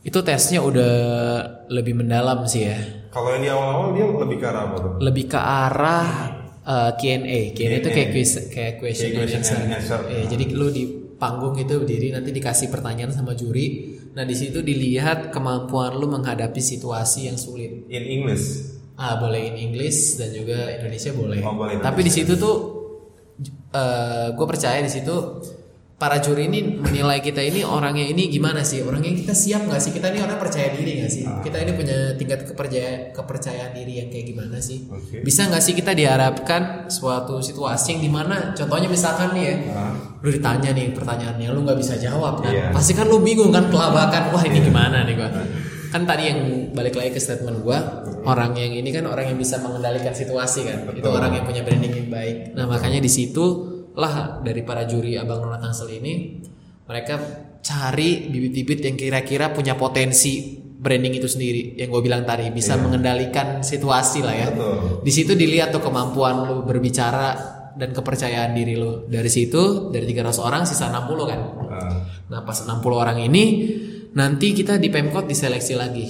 itu 0.00 0.18
tesnya 0.24 0.64
udah 0.64 0.94
lebih 1.68 1.92
mendalam 1.92 2.48
sih 2.48 2.64
ya. 2.64 2.80
Kalau 3.12 3.36
yang 3.36 3.42
di 3.44 3.48
awal-awal 3.52 3.88
dia 3.92 4.06
lebih 4.08 4.38
ke 4.40 4.46
arah 4.48 4.62
apa 4.64 4.76
tuh? 4.80 4.92
Lebih 4.96 5.24
ke 5.28 5.40
arah 5.40 6.08
uh, 6.64 6.90
Q&A. 6.96 7.52
Q&A 7.52 7.76
itu 7.84 7.90
kayak 7.92 8.08
quiz, 8.16 8.30
kayak 8.48 8.74
question, 8.80 9.12
Kayak 9.12 9.28
question 9.28 9.58
and 9.60 9.76
answer. 9.76 10.00
Eh, 10.08 10.24
jadi 10.24 10.44
lu 10.56 10.72
di 10.72 10.84
panggung 11.20 11.52
itu 11.60 11.76
berdiri 11.76 12.16
nanti 12.16 12.32
dikasih 12.32 12.72
pertanyaan 12.72 13.12
sama 13.12 13.36
juri. 13.36 14.00
Nah 14.16 14.24
di 14.24 14.32
situ 14.32 14.64
dilihat 14.64 15.28
kemampuan 15.28 15.92
lu 16.00 16.08
menghadapi 16.08 16.64
situasi 16.64 17.28
yang 17.28 17.36
sulit. 17.36 17.84
In 17.92 18.04
English. 18.08 18.72
Ah 18.96 19.20
boleh 19.20 19.52
in 19.52 19.56
English 19.60 20.16
dan 20.16 20.32
juga 20.32 20.80
Indonesia 20.80 21.12
boleh. 21.12 21.44
Oh, 21.44 21.52
boleh 21.60 21.76
Tapi 21.76 22.00
di 22.00 22.12
situ 22.12 22.40
tuh 22.40 22.79
gue 24.34 24.46
percaya 24.46 24.82
di 24.82 24.90
situ 24.90 25.14
para 26.00 26.16
juri 26.16 26.48
ini 26.48 26.80
menilai 26.80 27.20
kita 27.20 27.44
ini 27.44 27.60
orangnya 27.60 28.08
ini 28.08 28.32
gimana 28.32 28.64
sih? 28.64 28.80
Orangnya 28.80 29.12
kita 29.12 29.36
siap 29.36 29.68
nggak 29.68 29.76
sih? 29.84 29.92
Kita 29.92 30.08
ini 30.08 30.24
orang 30.24 30.40
percaya 30.40 30.72
diri 30.72 30.96
nggak 30.96 31.12
sih? 31.12 31.28
Kita 31.28 31.60
ini 31.60 31.76
punya 31.76 32.16
tingkat 32.16 32.48
kepercayaan 32.48 33.12
kepercayaan 33.12 33.76
diri 33.76 34.00
yang 34.00 34.08
kayak 34.08 34.32
gimana 34.32 34.56
sih? 34.64 34.88
Bisa 35.20 35.52
nggak 35.52 35.60
sih 35.60 35.76
kita 35.76 35.92
diharapkan 35.92 36.88
suatu 36.88 37.44
situasi 37.44 37.94
yang 37.94 38.00
di 38.00 38.08
mana 38.08 38.56
contohnya 38.56 38.88
misalkan 38.88 39.36
nih 39.36 39.44
ya, 39.44 39.54
lu 40.24 40.28
ditanya 40.32 40.72
nih 40.72 40.88
pertanyaannya, 40.96 41.48
lu 41.52 41.68
nggak 41.68 41.76
bisa 41.76 42.00
jawab 42.00 42.40
kan? 42.40 42.48
Iya. 42.48 42.72
Pasti 42.72 42.96
kan 42.96 43.04
lu 43.04 43.20
bingung 43.20 43.52
kan 43.52 43.68
kelabakan, 43.68 44.32
wah 44.32 44.42
ini 44.48 44.64
gimana 44.64 45.04
nih 45.04 45.20
gua? 45.20 45.28
Kan 45.92 46.08
tadi 46.08 46.32
yang 46.32 46.72
balik 46.72 46.96
lagi 46.96 47.12
ke 47.12 47.20
statement 47.20 47.60
gua, 47.60 48.08
orang 48.24 48.56
yang 48.56 48.72
ini 48.72 48.90
kan 48.90 49.04
orang 49.06 49.32
yang 49.32 49.38
bisa 49.38 49.60
mengendalikan 49.60 50.12
situasi 50.12 50.66
kan, 50.66 50.78
itu 50.92 51.04
Betul. 51.04 51.16
orang 51.16 51.32
yang 51.36 51.44
punya 51.44 51.62
branding 51.64 51.92
yang 51.94 52.10
baik. 52.10 52.36
Nah 52.56 52.64
makanya 52.66 53.00
di 53.00 53.10
situ 53.10 53.44
lah 53.96 54.40
dari 54.40 54.62
para 54.64 54.84
juri 54.84 55.16
Abang 55.16 55.44
Nona 55.44 55.58
Tangsel 55.58 55.90
ini, 55.96 56.40
mereka 56.86 57.18
cari 57.60 58.30
bibit-bibit 58.32 58.80
yang 58.84 58.96
kira-kira 58.96 59.52
punya 59.52 59.76
potensi 59.76 60.56
branding 60.80 61.20
itu 61.20 61.28
sendiri 61.28 61.76
yang 61.76 61.92
gue 61.92 62.00
bilang 62.00 62.24
tadi 62.24 62.48
bisa 62.48 62.80
mengendalikan 62.80 63.60
situasi 63.60 64.24
lah 64.24 64.34
ya. 64.34 64.48
Betul. 64.48 65.04
Di 65.04 65.12
situ 65.12 65.32
dilihat 65.36 65.76
tuh 65.76 65.84
kemampuan 65.84 66.48
lu 66.48 66.56
berbicara 66.64 67.36
dan 67.76 67.92
kepercayaan 67.92 68.56
diri 68.56 68.80
lu. 68.80 69.04
Dari 69.04 69.28
situ 69.28 69.92
dari 69.92 70.08
300 70.08 70.40
orang 70.40 70.62
sisa 70.64 70.88
60 70.88 71.30
kan. 71.30 71.40
Nah, 71.68 72.00
Nah, 72.30 72.46
pas 72.46 72.54
60 72.62 72.94
orang 72.94 73.18
ini 73.18 73.44
nanti 74.14 74.54
kita 74.54 74.78
di 74.78 74.86
Pemkot 74.86 75.26
diseleksi 75.26 75.74
lagi. 75.74 76.06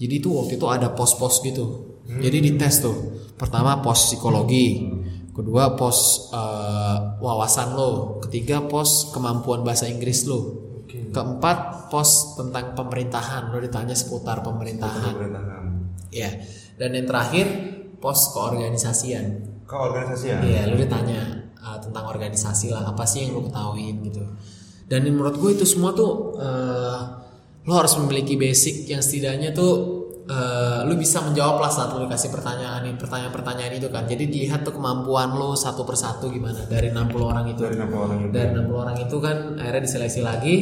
Jadi 0.00 0.14
itu 0.16 0.32
waktu 0.32 0.56
itu 0.56 0.66
ada 0.66 0.96
pos-pos 0.96 1.44
gitu. 1.44 1.64
Jadi 2.08 2.40
dites 2.40 2.80
tuh. 2.80 2.96
Pertama 3.36 3.84
pos 3.84 4.10
psikologi, 4.10 4.88
kedua 5.36 5.76
pos 5.76 6.28
eh, 6.32 6.96
wawasan 7.20 7.76
lo, 7.76 8.18
ketiga 8.24 8.64
pos 8.64 9.12
kemampuan 9.12 9.62
bahasa 9.62 9.86
Inggris 9.86 10.24
lo. 10.24 10.72
Keempat 10.90 11.92
pos 11.92 12.34
tentang 12.34 12.74
pemerintahan, 12.74 13.52
lo 13.52 13.58
ditanya 13.60 13.94
seputar 13.94 14.42
pemerintahan. 14.42 15.14
pemerintahan. 15.14 15.64
Ya. 16.10 16.30
Dan 16.80 16.96
yang 16.96 17.06
terakhir 17.06 17.46
pos 18.00 18.32
keorganisasian. 18.32 19.46
Ke 19.68 19.76
organisasi 19.76 20.24
ya? 20.26 20.38
Iya, 20.42 20.60
lu 20.72 20.80
ditanya 20.80 21.46
uh, 21.60 21.78
tentang 21.78 22.10
organisasi 22.10 22.74
lah, 22.74 22.90
apa 22.90 23.04
sih 23.06 23.28
yang 23.28 23.38
lu 23.38 23.46
ketahuin 23.46 24.02
gitu. 24.08 24.24
Dan 24.90 25.06
menurut 25.06 25.38
gue 25.38 25.50
itu 25.54 25.62
semua 25.62 25.94
tuh 25.94 26.34
uh, 26.40 26.98
lu 27.64 27.72
harus 27.76 27.92
memiliki 28.00 28.40
basic 28.40 28.88
yang 28.88 29.04
setidaknya 29.04 29.52
tuh 29.52 30.00
uh, 30.30 30.80
lu 30.86 30.94
bisa 30.96 31.20
menjawab 31.20 31.60
lah 31.60 31.70
saat 31.70 31.92
lu 31.92 32.06
dikasih 32.06 32.30
pertanyaan 32.30 32.86
ini, 32.86 32.96
pertanyaan-pertanyaan 32.96 33.72
itu 33.76 33.88
kan. 33.90 34.06
Jadi 34.06 34.24
dilihat 34.30 34.62
tuh 34.62 34.74
kemampuan 34.78 35.34
lu 35.34 35.52
satu 35.58 35.82
persatu 35.82 36.30
gimana 36.30 36.64
dari 36.70 36.94
60 36.94 37.20
orang 37.20 37.44
itu. 37.50 37.62
Dari 37.66 37.76
60 37.76 38.06
orang 38.06 38.18
itu. 38.22 38.32
Dari 38.32 38.48
60 38.54 38.82
orang 38.84 38.96
itu 38.96 39.16
kan 39.18 39.36
akhirnya 39.58 39.82
diseleksi 39.82 40.20
lagi. 40.22 40.56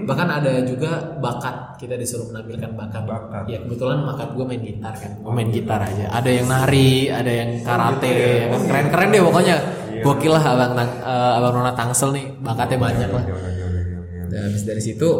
Bahkan 0.00 0.28
ada 0.32 0.52
juga 0.64 1.20
bakat 1.20 1.76
kita 1.78 1.94
disuruh 1.94 2.32
menampilkan 2.32 2.70
bakat. 2.74 3.02
Bakat. 3.04 3.42
Ya 3.46 3.58
kebetulan 3.62 4.02
bakat 4.08 4.28
gue 4.34 4.44
main 4.48 4.62
gitar 4.64 4.94
kan. 4.96 5.12
Gue 5.20 5.32
main 5.36 5.50
gitar 5.52 5.80
aja. 5.84 6.04
Ada 6.10 6.30
yang 6.32 6.46
nari, 6.48 6.92
ada 7.12 7.30
yang 7.30 7.50
karate, 7.62 8.10
ya 8.10 8.46
kan 8.50 8.62
keren-keren 8.66 9.08
deh 9.12 9.22
pokoknya. 9.22 9.56
Gokil 10.00 10.32
lah 10.32 10.44
abang 10.56 10.72
eh, 10.80 11.36
abang 11.36 11.60
Nona 11.60 11.76
Tangsel 11.76 12.16
nih 12.16 12.26
bakatnya 12.40 12.80
banyak 12.80 13.10
lah. 13.12 13.24
Oke, 13.28 13.36
oke, 13.36 13.59
Dan 14.30 14.46
habis 14.46 14.62
dari 14.62 14.78
situ 14.80 15.10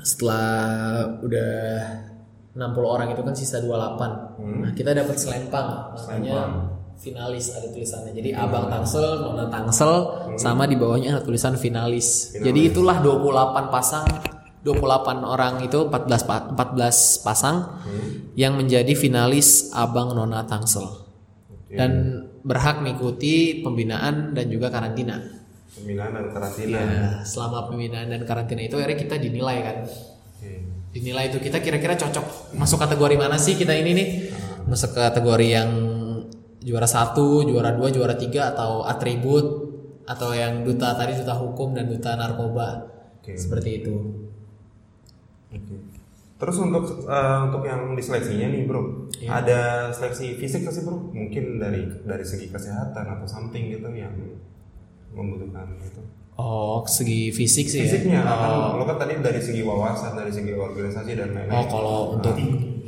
setelah 0.00 0.46
udah 1.20 1.52
60 2.50 2.60
orang 2.84 3.08
itu 3.08 3.20
kan 3.20 3.32
sisa 3.32 3.58
28. 3.58 4.38
Nah, 4.60 4.70
kita 4.72 4.90
dapat 4.92 5.16
selempang 5.16 5.66
namanya 5.92 6.38
finalis 6.96 7.50
ada 7.50 7.68
tulisannya. 7.68 8.12
Jadi 8.12 8.30
Abang 8.32 8.68
Tangsel, 8.68 9.02
Nona 9.18 9.46
Tangsel 9.48 9.94
sama 10.36 10.64
di 10.64 10.74
bawahnya 10.74 11.16
ada 11.16 11.22
tulisan 11.22 11.54
finalis. 11.54 12.34
Jadi 12.36 12.70
itulah 12.70 12.98
28 12.98 13.66
pasang 13.68 14.06
28 14.60 14.76
orang 15.24 15.64
itu 15.64 15.88
14 15.88 16.20
pa- 16.22 16.46
14 16.50 16.92
pasang 17.18 17.80
yang 18.34 18.54
menjadi 18.54 18.92
finalis 18.92 19.72
Abang 19.72 20.12
Nona 20.12 20.44
Tangsel. 20.44 20.84
Dan 21.70 21.90
berhak 22.42 22.78
mengikuti 22.78 23.34
pembinaan 23.60 24.34
dan 24.34 24.50
juga 24.50 24.68
karantina. 24.68 25.39
Pembinaan 25.70 26.10
dan 26.12 26.26
karantina. 26.34 26.78
Ya, 26.82 27.08
selama 27.22 27.70
pembinaan 27.70 28.10
dan 28.10 28.22
karantina 28.26 28.62
itu 28.66 28.74
akhirnya 28.74 28.98
kita 28.98 29.16
dinilai 29.22 29.56
kan. 29.62 29.76
Oke. 29.86 30.50
Dinilai 30.90 31.30
itu 31.30 31.38
kita 31.38 31.62
kira-kira 31.62 31.94
cocok 31.94 32.58
masuk 32.58 32.82
kategori 32.82 33.14
mana 33.14 33.38
sih 33.38 33.54
kita 33.54 33.70
ini 33.78 33.90
nih? 33.94 34.08
Masuk 34.66 34.90
kategori 34.98 35.46
yang 35.46 35.70
juara 36.60 36.90
satu, 36.90 37.46
juara 37.46 37.70
dua, 37.72 37.88
juara 37.94 38.18
tiga 38.18 38.50
atau 38.50 38.82
atribut 38.82 39.70
atau 40.04 40.34
yang 40.34 40.66
duta 40.66 40.90
tadi 40.98 41.14
duta 41.22 41.38
hukum 41.38 41.70
dan 41.70 41.86
duta 41.86 42.18
narkoba 42.18 42.90
Oke. 43.22 43.38
seperti 43.38 43.86
itu. 43.86 43.94
Oke. 45.54 45.76
Terus 46.40 46.56
untuk 46.56 47.04
eh, 47.04 47.38
untuk 47.46 47.62
yang 47.68 47.92
diseleksinya 47.94 48.48
nih 48.48 48.64
bro, 48.64 49.06
Iya. 49.20 49.28
ada 49.44 49.60
seleksi 49.92 50.34
fisik 50.40 50.64
sih 50.66 50.82
bro? 50.82 51.12
Mungkin 51.12 51.60
dari 51.60 51.84
dari 52.02 52.24
segi 52.24 52.48
kesehatan 52.50 53.04
atau 53.06 53.26
something 53.28 53.70
gitu 53.70 53.86
yang 53.92 54.10
membutuhkan 55.14 55.66
gitu. 55.82 56.00
Oh, 56.40 56.80
segi 56.88 57.28
fisik 57.36 57.68
sih 57.68 57.84
Fisiknya 57.84 58.24
ya. 58.24 58.32
kan 58.32 58.80
lo 58.80 58.88
kan 58.88 58.96
tadi 58.96 59.20
dari 59.20 59.44
segi 59.44 59.60
wawasan, 59.60 60.16
dari 60.16 60.32
segi 60.32 60.56
organisasi 60.56 61.12
dan 61.12 61.36
lain-lain. 61.36 61.52
Oh, 61.52 61.64
kalau 61.68 61.98
untuk 62.16 62.32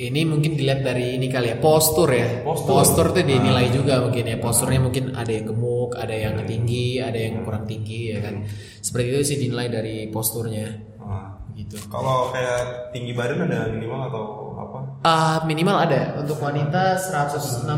ini 0.00 0.21
mungkin 0.25 0.57
dilihat 0.57 0.81
dari 0.81 1.21
ini 1.21 1.29
kali 1.29 1.52
ya 1.52 1.61
postur 1.61 2.09
ya. 2.09 2.41
Postur. 2.41 2.81
Postur, 2.81 3.07
tuh 3.12 3.21
dinilai 3.21 3.69
juga 3.69 4.00
mungkin 4.00 4.25
ya. 4.25 4.41
Posturnya 4.41 4.81
mungkin 4.81 5.12
ada 5.12 5.29
yang 5.29 5.52
gemuk, 5.52 5.93
ada 6.00 6.17
yang 6.17 6.41
tinggi, 6.49 6.97
ada 7.05 7.19
yang 7.21 7.45
kurang 7.45 7.69
tinggi 7.69 8.17
ya 8.17 8.25
kan. 8.25 8.49
Seperti 8.81 9.07
itu 9.12 9.21
sih 9.21 9.37
dinilai 9.45 9.69
dari 9.69 10.09
posturnya 10.09 10.88
Ah. 11.02 11.41
Gitu. 11.54 11.76
Kalau 11.87 12.30
kayak 12.30 12.61
tinggi 12.90 13.12
badan 13.12 13.44
ada 13.44 13.68
minimal 13.68 14.00
atau 14.06 14.25
apa? 14.54 14.78
Ah, 15.02 15.37
minimal 15.42 15.76
ada 15.78 16.16
untuk 16.16 16.38
wanita 16.38 16.97
165. 16.97 17.68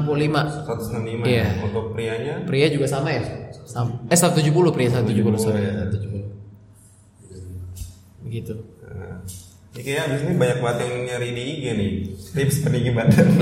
165 0.62 1.24
Iya. 1.24 1.42
ya. 1.42 1.48
Untuk 1.62 1.84
prianya 1.90 2.34
Pria 2.42 2.68
juga 2.68 2.84
sama 2.84 3.10
ya? 3.10 3.22
Sam- 3.64 4.04
eh 4.06 4.14
170 4.14 4.70
pria 4.70 4.88
170 4.88 5.34
sorry 5.36 5.64
170. 5.64 6.22
Begitu. 8.22 8.54
Nah, 8.84 9.20
ini 9.72 9.80
kayaknya 9.80 10.02
abis 10.06 10.20
ini 10.22 10.34
banyak 10.34 10.58
banget 10.58 10.78
yang 10.80 10.92
nyari 11.04 11.28
di 11.30 11.42
IG 11.44 11.64
nih 11.72 11.90
tips 12.32 12.56
peninggi 12.60 12.90
badan. 12.90 13.26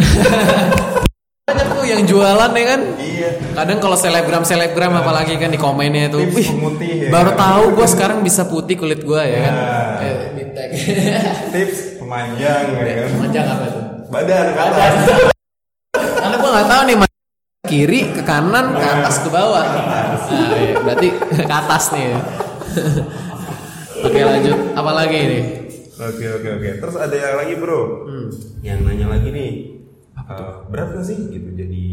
Banyak 1.42 1.68
tuh 1.68 1.84
yang 1.84 2.02
jualan 2.06 2.50
ya 2.50 2.64
kan? 2.64 2.80
iya. 2.96 3.28
Kadang 3.52 3.76
kalau 3.76 3.92
selebgram 3.92 4.40
selebgram 4.40 4.94
apalagi 4.94 5.34
kan 5.34 5.50
di 5.50 5.58
komennya 5.58 6.06
tuh, 6.08 6.22
Tips 6.22 6.48
pemutih 6.48 6.90
ya. 7.02 7.10
baru 7.10 7.34
tahu 7.34 7.64
gue 7.74 7.86
sekarang 7.88 8.22
bisa 8.22 8.46
putih 8.46 8.78
kulit 8.78 9.02
gue 9.02 9.18
ya 9.20 9.38
kan? 9.42 9.54
Tips 11.50 11.78
pemanjang 11.99 12.64
ya 12.71 12.95
kan. 13.02 13.09
Panjang 13.19 13.47
apa 13.49 13.64
tuh? 13.71 13.85
Badan 14.12 14.47
kata. 14.54 14.85
Karena 16.23 16.37
gue 16.38 16.50
nggak 16.52 16.69
tahu 16.71 16.83
nih 16.87 16.97
kiri 17.62 18.00
ke 18.11 18.23
kanan 18.26 18.75
ke 18.75 18.87
atas 18.87 19.23
ke 19.23 19.28
bawah. 19.31 19.64
Nah, 19.64 20.19
iya, 20.59 20.76
berarti 20.83 21.09
ke 21.49 21.54
atas 21.54 21.95
nih 21.95 22.02
ya. 22.11 22.19
oke 24.07 24.21
lanjut. 24.21 24.59
Apa 24.75 24.90
lagi 24.92 25.19
nih 25.19 25.45
Oke 26.02 26.26
oke 26.26 26.49
oke. 26.59 26.69
Terus 26.83 26.97
ada 26.99 27.14
yang 27.14 27.35
lagi 27.38 27.54
bro, 27.61 28.09
yang 28.64 28.83
nanya 28.83 29.07
lagi 29.07 29.28
nih, 29.31 29.52
eh, 30.19 30.52
berat 30.66 30.99
gak 30.99 31.07
sih? 31.07 31.31
Gitu 31.31 31.52
jadi 31.54 31.85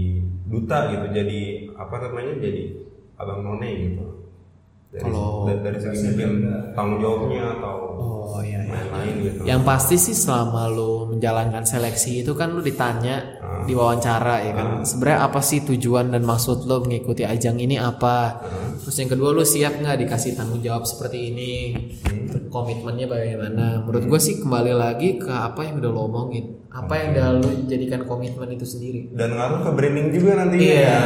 duta 0.50 0.90
gitu, 0.90 1.06
jadi 1.14 1.42
apa 1.78 1.96
namanya? 2.10 2.34
Jadi 2.42 2.64
abang 3.20 3.46
none 3.46 3.70
gitu. 3.70 4.28
Dari, 4.89 5.05
Kalau- 5.05 5.46
dari, 5.46 5.77
segi 5.77 6.01
mungkin 6.01 6.50
tanggung 6.74 6.98
jawabnya 6.98 7.62
atau 7.62 7.93
oh 8.34 8.41
iya 8.41 8.65
iya 8.65 8.74
lain-lain 8.74 9.13
gitu. 9.22 9.41
Yang 9.46 9.62
pasti 9.62 9.96
sih 10.01 10.17
selama 10.17 10.65
lu 10.65 11.13
menjalankan 11.13 11.62
seleksi 11.62 12.25
itu 12.25 12.34
kan 12.34 12.58
lu 12.58 12.65
ditanya 12.65 13.38
di 13.69 13.77
wawancara 13.77 14.41
ya 14.41 14.53
kan. 14.58 14.81
Sebenarnya 14.81 15.29
apa 15.29 15.46
sih 15.46 15.62
tujuan 15.62 16.10
dan 16.10 16.25
maksud 16.25 16.65
lu 16.65 16.81
mengikuti 16.81 17.22
ajang 17.22 17.62
ini 17.62 17.77
apa? 17.77 18.41
Terus 18.81 18.96
yang 18.98 19.10
kedua 19.13 19.29
lu 19.29 19.46
siap 19.46 19.77
nggak 19.77 20.10
dikasih 20.10 20.34
tanggung 20.34 20.65
jawab 20.65 20.81
seperti 20.89 21.38
ini? 21.38 21.51
Komitmennya 22.50 23.05
bagaimana? 23.05 23.86
Menurut 23.86 24.10
gue 24.10 24.19
sih 24.19 24.41
kembali 24.41 24.74
lagi 24.74 25.22
ke 25.22 25.29
apa 25.29 25.69
yang 25.69 25.86
udah 25.86 25.91
lo 25.93 26.01
omongin. 26.10 26.59
Apa 26.70 26.94
yang 26.96 27.08
udah 27.18 27.26
lu 27.42 27.50
jadikan 27.66 28.06
komitmen 28.06 28.46
itu 28.54 28.62
sendiri. 28.62 29.10
Dan 29.12 29.34
ngaruh 29.34 29.66
ke 29.66 29.70
branding 29.74 30.08
juga 30.14 30.38
nantinya. 30.38 30.62
Iya, 30.62 31.00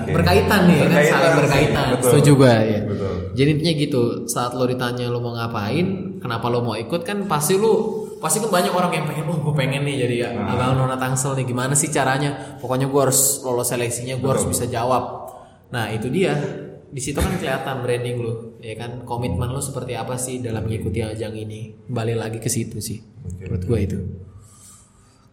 Oke. 0.00 0.10
berkaitan 0.16 0.60
nih 0.64 0.76
kan 0.80 0.88
Berkaitan 0.88 1.12
saling 1.12 1.28
sih, 1.28 1.40
berkaitan. 1.44 1.84
betul. 1.92 2.08
Setuju 2.08 2.32
gue 2.32 2.54
ya. 2.56 2.80
Betul. 2.88 3.12
Jadi 3.32 3.48
intinya 3.52 3.74
gitu, 3.76 4.02
saat 4.24 4.52
lo 4.52 4.64
ditanya 4.64 5.04
lo 5.06 5.20
mau 5.20 5.32
ngapain, 5.32 5.86
kenapa 6.16 6.48
lo 6.48 6.60
mau 6.60 6.76
ikut 6.76 7.00
kan 7.02 7.28
pasti 7.28 7.56
lo 7.56 7.72
pasti 8.18 8.38
kan 8.38 8.48
banyak 8.48 8.70
orang 8.70 8.92
yang 8.94 9.04
pengen, 9.04 9.24
oh 9.26 9.36
gue 9.36 9.52
pengen 9.52 9.82
nih 9.82 9.96
jadi 10.00 10.16
ya, 10.16 10.28
Nah. 10.32 10.54
abang 10.54 10.78
nona 10.78 10.94
tangsel 10.94 11.34
nih, 11.34 11.44
gimana 11.44 11.74
sih 11.74 11.90
caranya? 11.90 12.56
Pokoknya 12.56 12.86
gue 12.86 13.00
harus 13.02 13.42
lolos 13.42 13.66
seleksinya, 13.66 14.14
gue 14.16 14.30
harus 14.30 14.46
bisa 14.46 14.64
jawab. 14.64 15.28
Nah 15.68 15.90
itu 15.90 16.06
dia, 16.06 16.38
di 16.86 17.00
situ 17.02 17.18
kan 17.18 17.34
kelihatan 17.34 17.82
branding 17.82 18.16
lo, 18.16 18.32
ya 18.62 18.78
kan 18.78 19.02
komitmen 19.02 19.50
lo 19.50 19.58
seperti 19.58 19.92
apa 19.92 20.16
sih 20.16 20.38
dalam 20.38 20.64
mengikuti 20.64 21.02
ajang 21.02 21.34
ini. 21.34 21.84
Kembali 21.84 22.14
lagi 22.14 22.38
ke 22.38 22.46
situ 22.46 22.78
sih, 22.78 23.02
menurut 23.36 23.60
gue 23.60 23.78
itu. 23.82 23.98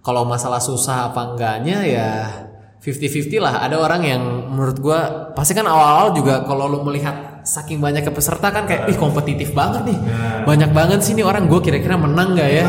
Kalau 0.10 0.25
masalah 0.25 0.58
susah 0.58 1.13
apa 1.13 1.22
enggaknya 1.22 1.86
ya 1.86 2.10
50-50 2.82 3.38
lah. 3.38 3.62
Ada 3.62 3.78
orang 3.78 4.01
yang 4.01 4.22
menurut 4.50 4.82
gua 4.82 5.30
pasti 5.38 5.54
kan 5.54 5.70
awal-awal 5.70 6.18
juga 6.18 6.42
kalau 6.50 6.66
lu 6.66 6.82
melihat 6.82 7.46
saking 7.46 7.78
banyak 7.78 8.01
peserta 8.10 8.50
kan 8.50 8.66
kayak 8.66 8.89
ih 8.89 8.98
kompetitif 8.98 9.54
banget 9.54 9.86
nih. 9.86 10.00
Banyak 10.50 10.74
banget 10.74 11.06
sih 11.06 11.13
nih 11.13 11.22
orang 11.22 11.46
gua 11.46 11.62
kira-kira 11.62 11.94
menang 11.94 12.34
nggak 12.34 12.50
ya? 12.50 12.66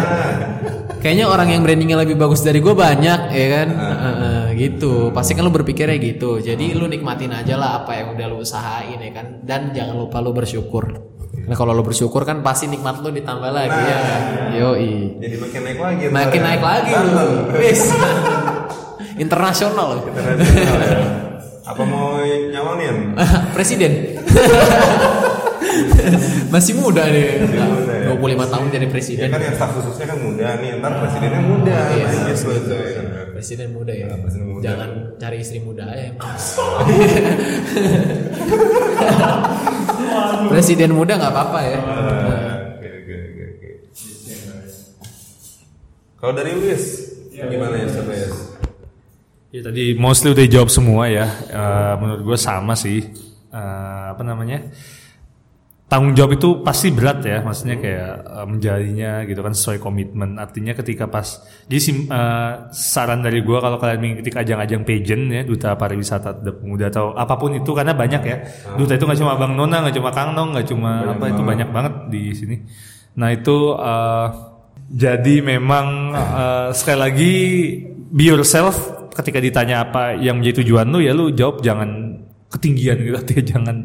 Kayaknya 1.00 1.32
orang 1.32 1.48
yang 1.48 1.64
brandingnya 1.64 1.96
lebih 2.04 2.20
bagus 2.20 2.44
dari 2.44 2.60
gua 2.60 2.76
banyak 2.76 3.32
ya 3.32 3.46
kan? 3.56 3.68
Heeh, 3.72 4.44
gitu. 4.60 5.08
Pasti 5.16 5.32
kan 5.32 5.48
lu 5.48 5.52
berpikirnya 5.56 5.96
gitu. 5.96 6.44
Jadi 6.44 6.76
lu 6.76 6.92
nikmatin 6.92 7.32
aja 7.32 7.56
lah 7.56 7.80
apa 7.80 7.96
yang 7.96 8.20
udah 8.20 8.26
lu 8.28 8.44
usahain 8.44 9.00
ya 9.00 9.12
kan. 9.16 9.40
Dan 9.40 9.72
jangan 9.72 9.96
lupa 9.96 10.20
lu 10.20 10.36
bersyukur. 10.36 11.09
Karena 11.50 11.66
kalau 11.66 11.74
lu 11.74 11.82
bersyukur 11.82 12.22
kan 12.22 12.46
pasti 12.46 12.70
nikmat 12.70 13.02
lu 13.02 13.10
ditambah 13.10 13.50
lagi 13.50 13.74
ya 13.74 13.98
kan. 13.98 14.22
Yoi. 14.54 15.18
Jadi 15.18 15.34
makin 15.34 15.60
naik 15.66 15.78
lagi. 15.82 16.04
Makin 16.06 16.38
ya. 16.38 16.46
naik 16.46 16.62
lagi 16.62 16.92
lu. 16.94 17.10
Banten. 17.10 17.58
Wis. 17.58 17.82
Internasional. 19.26 19.98
Internasional 19.98 20.78
ya. 20.78 20.98
Apa 21.66 21.82
mau 21.82 22.22
nyalonin? 22.22 23.18
presiden. 23.58 24.22
Masih 26.54 26.78
muda 26.78 27.10
nih. 27.10 27.42
muda 27.42 27.89
ya. 27.89 27.89
25 28.20 28.46
tahun 28.46 28.66
jadi 28.68 28.84
Ya 28.84 28.92
presiden. 28.92 29.26
kan 29.28 29.40
yang 29.40 29.54
staf 29.54 29.70
khususnya 29.72 30.06
kan 30.06 30.18
muda 30.20 30.46
nih, 30.56 30.70
ntar 30.78 30.92
presidennya 31.00 31.40
muda. 31.42 31.76
Iya, 31.90 32.04
Nah, 32.04 32.12
gitu, 32.28 32.44
betul. 32.46 32.78
gitu. 32.78 33.00
Presiden 33.32 33.68
muda 33.72 33.92
ya. 33.92 34.06
presiden 34.14 34.46
muda. 34.46 34.62
Jangan 34.62 34.90
cari 35.16 35.36
istri 35.40 35.58
muda 35.58 35.86
ya. 35.90 36.08
Presiden 40.50 40.90
muda 40.92 41.12
nggak 41.16 41.32
apa-apa 41.32 41.58
ya. 41.62 41.78
Oke, 41.80 42.88
oke, 42.90 43.14
oke, 43.16 43.42
oke. 43.48 43.68
Kalau 46.16 46.32
dari 46.34 46.50
Luis, 46.52 46.84
gimana 47.30 47.74
ya 47.76 47.86
coba 47.90 48.12
ya? 48.12 48.28
Ya 49.50 49.60
tadi 49.62 49.82
mostly 49.94 50.30
udah 50.30 50.46
jawab 50.46 50.70
semua 50.70 51.04
ya. 51.06 51.26
Eh, 51.48 51.92
menurut 51.98 52.22
gue 52.24 52.38
sama 52.38 52.74
sih. 52.74 53.02
Eh, 53.50 54.04
apa 54.10 54.22
namanya? 54.22 54.62
Tanggung 55.90 56.14
jawab 56.14 56.38
itu 56.38 56.62
pasti 56.62 56.94
berat 56.94 57.18
ya, 57.26 57.42
maksudnya 57.42 57.74
kayak 57.82 58.12
eh, 58.22 58.46
menjadinya 58.46 59.26
gitu 59.26 59.42
kan 59.42 59.50
sesuai 59.50 59.82
komitmen. 59.82 60.38
Artinya 60.38 60.70
ketika 60.70 61.10
pas, 61.10 61.42
jadi 61.66 61.80
sim- 61.82 62.06
eh, 62.06 62.52
saran 62.70 63.26
dari 63.26 63.42
gue 63.42 63.58
kalau 63.58 63.74
kalian 63.74 63.98
mengikuti 63.98 64.30
ajang-ajang 64.30 64.86
pageant 64.86 65.24
ya, 65.34 65.42
duta 65.42 65.74
pariwisata 65.74 66.38
Duta 66.38 66.52
pemuda 66.54 66.94
atau 66.94 67.10
apa 67.18 67.34
pun 67.34 67.58
itu 67.58 67.74
karena 67.74 67.90
banyak 67.90 68.22
ya. 68.22 68.36
Duta 68.78 68.94
itu 68.94 69.02
nggak 69.02 69.18
cuma 69.18 69.34
Bang 69.34 69.58
Nona, 69.58 69.82
nggak 69.82 69.98
cuma 69.98 70.10
Kang 70.14 70.30
Nong, 70.38 70.54
nggak 70.54 70.66
cuma 70.70 71.10
apa 71.10 71.24
itu 71.26 71.42
banyak 71.42 71.68
banget 71.74 71.94
di 72.06 72.22
sini. 72.38 72.56
Nah 73.18 73.34
itu 73.34 73.74
eh, 73.74 74.26
jadi 74.94 75.34
memang 75.42 75.86
eh, 76.14 76.68
sekali 76.70 76.98
lagi 77.02 77.34
be 78.14 78.30
yourself 78.30 79.00
ketika 79.10 79.42
ditanya 79.42 79.90
apa 79.90 80.14
yang 80.14 80.38
menjadi 80.38 80.62
tujuan 80.62 80.86
lu 80.86 81.02
ya 81.02 81.12
lu 81.12 81.34
jawab 81.34 81.60
jangan 81.60 81.99
ketinggian 82.50 82.98
gitu 82.98 83.14
artinya 83.14 83.44
jangan 83.46 83.76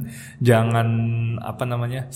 jangan 0.41 0.87
apa 1.37 1.63
namanya? 1.69 2.09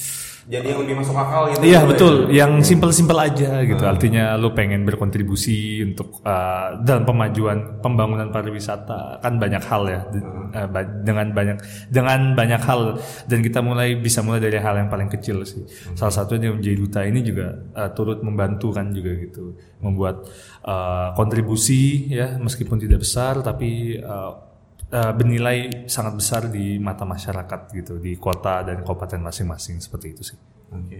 Jadi 0.50 0.66
yang 0.66 0.82
lebih 0.82 0.98
masuk 0.98 1.14
akal 1.14 1.54
gitu. 1.54 1.62
iya 1.62 1.78
ya? 1.78 1.86
betul. 1.86 2.16
yang 2.34 2.66
simple-simple 2.66 3.22
aja 3.22 3.62
gitu. 3.62 3.86
Artinya 3.86 4.34
lu 4.34 4.50
pengen 4.58 4.82
berkontribusi 4.82 5.86
untuk 5.86 6.26
uh, 6.26 6.74
dalam 6.82 7.06
pemajuan 7.06 7.78
pembangunan 7.86 8.34
pariwisata. 8.34 9.22
Kan 9.22 9.38
banyak 9.38 9.62
hal 9.62 9.84
ya 9.86 10.02
uh, 10.10 10.66
ba- 10.66 10.90
dengan 11.06 11.30
banyak 11.38 11.58
dengan 11.94 12.34
banyak 12.34 12.62
hal. 12.66 12.98
Dan 13.30 13.46
kita 13.46 13.62
mulai 13.62 13.94
bisa 13.94 14.26
mulai 14.26 14.42
dari 14.42 14.58
hal 14.58 14.74
yang 14.74 14.90
paling 14.90 15.14
kecil 15.14 15.46
sih. 15.46 15.62
Salah 15.94 16.18
satunya 16.18 16.50
menjadi 16.50 16.82
duta 16.82 17.06
ini 17.06 17.22
juga 17.22 17.54
uh, 17.78 17.94
turut 17.94 18.26
membantu 18.26 18.74
kan 18.74 18.90
juga 18.90 19.14
gitu. 19.22 19.54
Membuat 19.86 20.26
uh, 20.66 21.14
kontribusi 21.14 22.10
ya 22.10 22.42
meskipun 22.42 22.82
tidak 22.82 23.06
besar 23.06 23.46
tapi 23.46 24.02
uh, 24.02 24.49
uh, 24.92 25.14
bernilai 25.14 25.86
sangat 25.86 26.14
besar 26.18 26.42
di 26.50 26.78
mata 26.82 27.06
masyarakat 27.06 27.74
gitu 27.74 28.02
di 28.02 28.18
kota 28.18 28.66
dan 28.66 28.82
kabupaten 28.82 29.22
masing-masing 29.22 29.78
seperti 29.82 30.08
itu 30.18 30.24
sih. 30.34 30.38
Oke. 30.74 31.00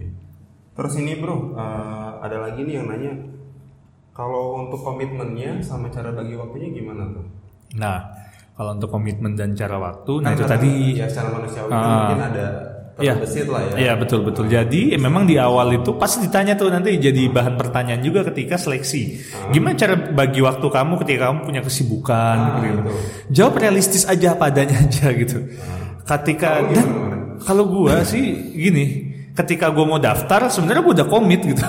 Terus 0.70 0.94
ini 0.96 1.18
bro, 1.18 1.52
eh, 1.52 2.10
ada 2.24 2.40
lagi 2.40 2.64
nih 2.64 2.80
yang 2.80 2.88
nanya, 2.88 3.12
kalau 4.16 4.64
untuk 4.64 4.80
komitmennya 4.80 5.60
sama 5.60 5.92
cara 5.92 6.14
bagi 6.14 6.32
waktunya 6.38 6.72
gimana 6.72 7.04
tuh? 7.10 7.26
Nah, 7.76 8.00
kalau 8.56 8.78
untuk 8.78 8.88
komitmen 8.88 9.36
dan 9.36 9.52
cara 9.52 9.76
waktu, 9.76 10.24
nah 10.24 10.32
Kan 10.32 10.36
itu 10.40 10.44
tadi 10.48 10.72
ya 10.96 11.04
secara 11.10 11.36
manusiawi 11.36 11.68
Ah. 11.68 11.84
mungkin 12.08 12.20
ada 12.32 12.46
Terbesit 12.98 13.46
lah 13.48 13.62
ya. 13.64 13.72
Iya 13.78 13.92
betul 13.96 14.26
betul. 14.26 14.50
Jadi 14.50 14.92
eh, 14.92 15.00
memang 15.00 15.24
di 15.24 15.40
awal 15.40 15.80
itu 15.80 15.96
pasti 15.96 16.26
ditanya 16.26 16.58
tuh 16.58 16.68
nanti 16.68 16.98
jadi 17.00 17.30
bahan 17.30 17.54
pertanyaan 17.56 18.02
juga 18.02 18.26
ketika 18.28 18.60
seleksi. 18.60 19.20
Gimana 19.54 19.78
cara 19.78 19.94
bagi 19.96 20.42
waktu 20.42 20.66
kamu 20.66 20.92
ketika 21.06 21.30
kamu 21.30 21.38
punya 21.46 21.60
kesibukan? 21.64 22.36
gitu. 22.60 22.80
betul. 22.84 22.96
Jawab 23.30 23.54
realistis 23.56 24.04
aja 24.04 24.36
apa 24.36 24.52
adanya 24.52 24.76
aja 24.84 25.06
gitu. 25.14 25.38
Ketika 26.04 26.50
dan 26.66 26.88
kalau 27.40 27.64
gua 27.70 28.04
sih 28.04 28.52
gini, 28.52 29.14
ketika 29.32 29.72
gua 29.72 29.96
mau 29.96 30.00
daftar 30.02 30.50
sebenarnya 30.50 30.82
gua 30.84 30.94
udah 31.00 31.08
komit 31.08 31.40
gitu. 31.46 31.64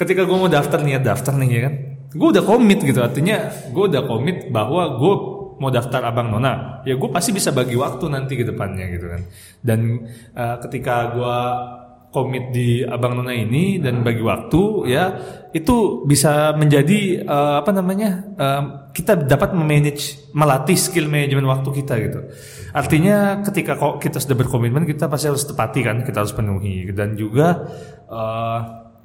Ketika 0.00 0.26
gua 0.28 0.36
mau 0.46 0.50
daftar 0.50 0.82
nih 0.84 1.00
daftar 1.00 1.32
nih 1.38 1.48
ya 1.48 1.60
kan. 1.70 1.74
Gua 2.12 2.28
udah 2.34 2.44
komit 2.44 2.82
gitu. 2.84 3.00
Artinya 3.00 3.48
gua 3.72 3.88
udah 3.88 4.02
komit 4.04 4.52
bahwa 4.52 4.98
gua 4.98 5.37
mau 5.58 5.70
daftar 5.74 6.06
abang 6.06 6.30
nona 6.30 6.82
ya 6.86 6.94
gue 6.94 7.10
pasti 7.10 7.34
bisa 7.34 7.50
bagi 7.50 7.74
waktu 7.74 8.04
nanti 8.10 8.38
ke 8.38 8.44
depannya 8.46 8.86
gitu 8.94 9.06
kan. 9.10 9.22
Dan 9.62 9.80
eh, 10.34 10.56
ketika 10.62 11.12
gue 11.14 11.38
komit 12.08 12.56
di 12.56 12.80
abang 12.80 13.20
nona 13.20 13.36
ini 13.36 13.76
dan 13.76 14.00
bagi 14.00 14.24
waktu 14.24 14.88
ya 14.88 15.04
itu 15.52 16.08
bisa 16.08 16.56
menjadi 16.56 17.20
eh, 17.20 17.54
apa 17.60 17.70
namanya 17.72 18.10
eh, 18.36 18.62
kita 18.96 19.28
dapat 19.28 19.52
memanage 19.52 20.32
melatih 20.32 20.76
skill 20.76 21.08
manajemen 21.10 21.44
waktu 21.44 21.68
kita 21.84 21.94
gitu. 22.00 22.20
Artinya 22.72 23.40
ketika 23.44 23.76
kok 23.76 24.00
kita 24.00 24.20
sudah 24.20 24.36
berkomitmen 24.36 24.84
kita 24.88 25.08
pasti 25.08 25.28
harus 25.28 25.44
tepati 25.44 25.80
kan 25.84 26.04
kita 26.04 26.24
harus 26.24 26.32
penuhi. 26.32 26.88
Dan 26.96 27.12
juga 27.12 27.68
eh, 28.08 28.58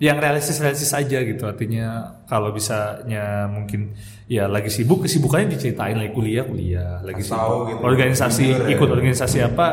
yang 0.03 0.19
realistis-realistis 0.19 0.91
aja 0.91 1.23
gitu. 1.23 1.47
Artinya 1.47 1.87
kalau 2.27 2.51
bisanya 2.51 3.47
mungkin 3.47 3.95
ya 4.27 4.51
lagi 4.51 4.67
sibuk 4.67 5.07
kesibukannya 5.07 5.47
diceritain 5.49 5.95
lagi 5.95 6.11
kuliah 6.11 6.43
kuliah 6.43 6.99
lagi 6.99 7.23
Kasih 7.23 7.31
sibuk. 7.31 7.61
gitu. 7.71 7.79
organisasi 7.81 8.45
ya. 8.45 8.67
ikut 8.67 8.89
organisasi 8.89 9.37
apa 9.39 9.67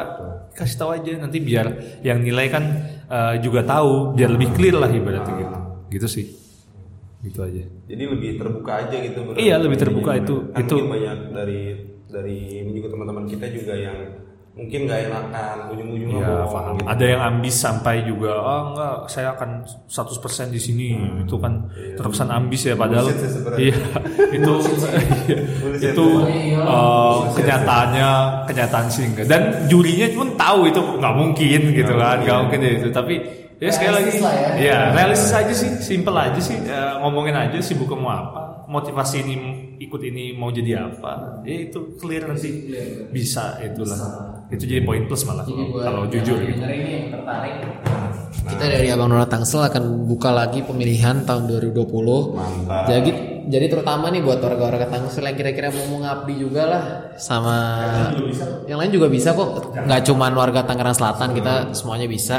kasih 0.50 0.76
tahu 0.76 0.90
aja 0.92 1.12
nanti 1.18 1.38
biar 1.40 1.66
yang 2.06 2.22
nilai 2.22 2.46
kan 2.46 2.64
eh, 3.06 3.34
juga 3.42 3.66
tahu 3.66 4.14
biar 4.14 4.30
lebih 4.30 4.54
clear 4.54 4.78
lah 4.78 4.86
ibaratnya 4.88 5.34
gitu. 5.36 5.56
Gitu 5.90 6.06
sih. 6.06 6.26
Gitu 7.20 7.40
aja. 7.42 7.64
Jadi 7.90 8.02
lebih 8.06 8.30
terbuka 8.38 8.72
aja 8.86 8.96
gitu. 8.96 9.18
Iya, 9.34 9.58
lebih 9.58 9.76
terbuka 9.76 10.10
itu- 10.14 10.54
Kan 10.54 10.62
itu- 10.62 10.86
banyak 10.86 11.18
dari 11.34 11.60
dari 12.06 12.38
juga 12.70 12.88
teman-teman 12.90 13.26
kita 13.26 13.46
juga 13.50 13.74
yang 13.74 13.98
mungkin 14.60 14.80
nggak 14.84 15.00
enakan 15.08 15.56
ujung-ujungnya 15.72 16.16
Iya, 16.20 16.26
bohong 16.28 16.52
paham. 16.52 16.74
gitu. 16.76 16.86
Ada 16.86 17.04
yang 17.08 17.20
ambis 17.24 17.54
sampai 17.56 17.94
juga, 18.04 18.32
oh 18.36 18.60
enggak, 18.70 18.96
saya 19.08 19.28
akan 19.32 19.50
100% 19.88 20.52
di 20.52 20.60
sini. 20.60 20.88
Itu 21.24 21.40
kan 21.40 21.64
terkesan 21.96 22.28
ambis 22.28 22.60
ya 22.62 22.76
padahal 22.76 23.08
iya, 23.56 23.72
itu 24.36 24.52
Bullshit. 24.52 25.90
itu 25.90 26.06
eh, 26.52 27.16
kenyataannya 27.32 28.08
kenyataan 28.46 28.86
sih 28.86 29.04
enggak. 29.06 29.26
Dan 29.26 29.42
jurinya 29.66 30.06
pun 30.12 30.28
tahu 30.34 30.68
itu 30.68 30.80
nggak 30.80 31.14
mungkin 31.16 31.60
gitu 31.72 31.92
kan, 31.94 32.16
nggak 32.20 32.38
mungkin 32.44 32.58
ya 32.60 32.70
itu. 32.76 32.88
Tapi 32.90 33.14
ya 33.56 33.70
sekali 33.70 33.92
lagi, 33.92 34.10
ya. 34.20 34.50
ya 34.56 34.78
realistis 34.92 35.32
aja 35.32 35.52
sih, 35.52 35.70
simple 35.80 36.16
aja 36.16 36.40
sih, 36.40 36.56
Ya, 36.60 36.96
ngomongin 37.00 37.32
aja 37.32 37.56
sibuk 37.60 37.92
mau 37.92 38.08
apa, 38.08 38.49
motivasi 38.70 39.16
ini 39.26 39.36
ikut 39.82 39.98
ini 40.06 40.38
mau 40.38 40.54
jadi 40.54 40.86
apa, 40.86 41.42
ya 41.42 41.66
itu 41.66 41.98
clear 41.98 42.30
nanti. 42.30 42.70
Bisa 43.10 43.58
itulah. 43.58 43.98
Itu 44.50 44.66
jadi 44.66 44.82
poin 44.82 45.06
plus 45.10 45.26
malah 45.26 45.42
Jadi 45.42 45.62
kalau 45.74 46.06
yang 46.06 46.12
jujur. 46.22 46.38
gitu. 46.42 46.62
ini 46.62 47.10
tertarik. 47.10 47.54
Kita 48.30 48.64
dari 48.66 48.88
Abang 48.90 49.10
Nona 49.10 49.26
Tangsel 49.26 49.62
akan 49.62 50.06
buka 50.06 50.30
lagi 50.30 50.62
pemilihan 50.62 51.26
tahun 51.26 51.50
2020 51.50 51.86
Mantap. 52.34 52.86
jadi 52.86 53.10
jadi 53.50 53.66
terutama 53.66 54.06
nih 54.10 54.22
buat 54.22 54.38
warga-warga 54.38 54.86
Tangsel 54.86 55.26
yang 55.26 55.34
kira-kira 55.38 55.74
mau 55.74 55.98
mengabdi 55.98 56.38
juga 56.38 56.62
lah 56.66 56.84
sama 57.18 57.56
yang 58.70 58.78
lain 58.78 58.90
juga 58.94 59.10
bisa 59.10 59.34
kok. 59.34 59.74
Nggak 59.74 60.02
cuman 60.06 60.32
warga 60.34 60.62
Tangerang 60.62 60.94
Selatan 60.94 61.34
kita 61.34 61.74
semuanya 61.74 62.06
bisa. 62.06 62.38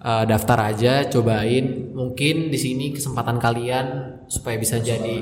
Eh, 0.00 0.24
daftar 0.24 0.72
aja 0.72 1.04
cobain. 1.12 1.92
Mungkin 1.92 2.48
di 2.48 2.56
sini 2.56 2.96
kesempatan 2.96 3.36
kalian 3.36 3.86
supaya 4.30 4.54
bisa 4.54 4.78
jadi 4.78 5.16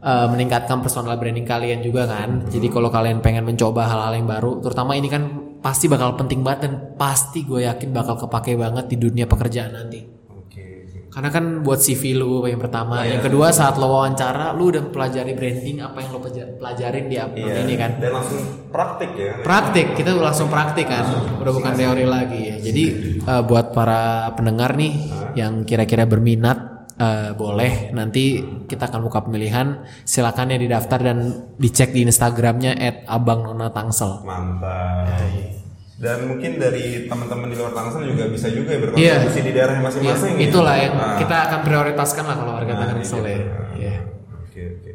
eh, 0.00 0.26
meningkatkan 0.30 0.78
personal 0.78 1.16
branding 1.16 1.42
kalian 1.42 1.82
juga 1.82 2.06
kan. 2.06 2.46
Jadi 2.46 2.66
kalau 2.68 2.88
kalian 2.88 3.18
pengen 3.18 3.42
mencoba 3.42 3.84
hal-hal 3.84 4.14
yang 4.14 4.30
baru, 4.30 4.62
terutama 4.62 4.94
ini 4.94 5.08
kan 5.08 5.22
pasti 5.58 5.88
bakal 5.88 6.14
penting 6.14 6.40
banget 6.40 6.68
dan 6.68 6.72
pasti 6.94 7.42
gue 7.42 7.64
yakin 7.64 7.90
bakal 7.90 8.14
kepake 8.16 8.54
banget 8.54 8.84
di 8.86 8.96
dunia 8.96 9.24
pekerjaan 9.24 9.72
nanti. 9.72 10.04
Oke. 10.28 10.64
Karena 11.08 11.32
kan 11.32 11.64
buat 11.64 11.80
CV 11.80 12.12
lu 12.12 12.44
yang 12.44 12.60
pertama, 12.60 13.00
yang 13.02 13.18
kedua 13.18 13.48
saat 13.48 13.74
lo 13.74 13.88
wawancara 13.88 14.52
lu 14.52 14.68
udah 14.68 14.84
pelajari 14.84 15.32
branding 15.32 15.80
apa 15.80 15.98
yang 15.98 16.10
lo 16.12 16.20
pelaja- 16.20 16.52
pelajarin 16.54 17.04
di 17.08 17.16
apa 17.16 17.34
Iya. 17.34 17.54
ini 17.64 17.74
kan. 17.74 17.90
Dan 17.96 18.12
langsung 18.12 18.42
praktik 18.68 19.10
ya. 19.16 19.32
Praktik, 19.40 19.86
kita 19.96 20.10
langsung 20.12 20.46
praktik 20.46 20.84
kan, 20.84 21.04
udah 21.34 21.52
bukan 21.54 21.72
teori 21.72 22.04
lagi 22.04 22.40
ya. 22.44 22.56
Jadi 22.60 22.84
eh, 23.18 23.42
buat 23.42 23.72
para 23.72 24.28
pendengar 24.34 24.76
nih 24.76 24.92
yang 25.32 25.64
kira-kira 25.64 26.04
berminat 26.04 26.73
eh, 26.94 27.30
boleh 27.32 27.90
nanti 27.90 28.38
kita 28.64 28.86
akan 28.86 29.00
buka 29.02 29.22
pemilihan, 29.22 29.82
silakan 30.02 30.54
ya 30.54 30.58
didaftar 30.58 30.98
dan 31.00 31.18
dicek 31.56 31.90
di 31.90 32.02
Instagramnya 32.02 32.78
@abangnonatangsel. 33.04 34.22
Mantap. 34.22 35.54
Dan 35.94 36.26
mungkin 36.26 36.58
dari 36.58 37.06
teman-teman 37.06 37.48
di 37.48 37.56
luar 37.56 37.70
Tangsel 37.70 38.02
juga 38.04 38.26
bisa 38.26 38.50
juga 38.50 38.74
ya 38.74 38.76
Iya. 38.76 38.82
berkontribusi 38.82 39.40
di 39.40 39.52
daerah 39.54 39.76
masing-masing. 39.78 40.32
ya. 40.36 40.42
itulah 40.44 40.74
yang 40.76 40.92
Nah, 40.92 41.16
kita 41.16 41.36
akan 41.48 41.60
prioritaskan 41.62 42.24
lah 42.26 42.34
kalau 42.34 42.52
warga 42.52 42.72
Nah, 42.74 42.86
Tangsel 42.92 43.22
iya. 43.22 43.30
ya. 43.30 43.38
Iya. 43.72 43.94
Oke 44.42 44.60
oke. 44.74 44.92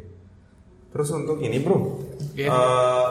Terus 0.92 1.08
untuk 1.10 1.36
ini 1.40 1.58
bro, 1.58 1.78
Iya. 2.36 2.48
eh, 2.52 3.06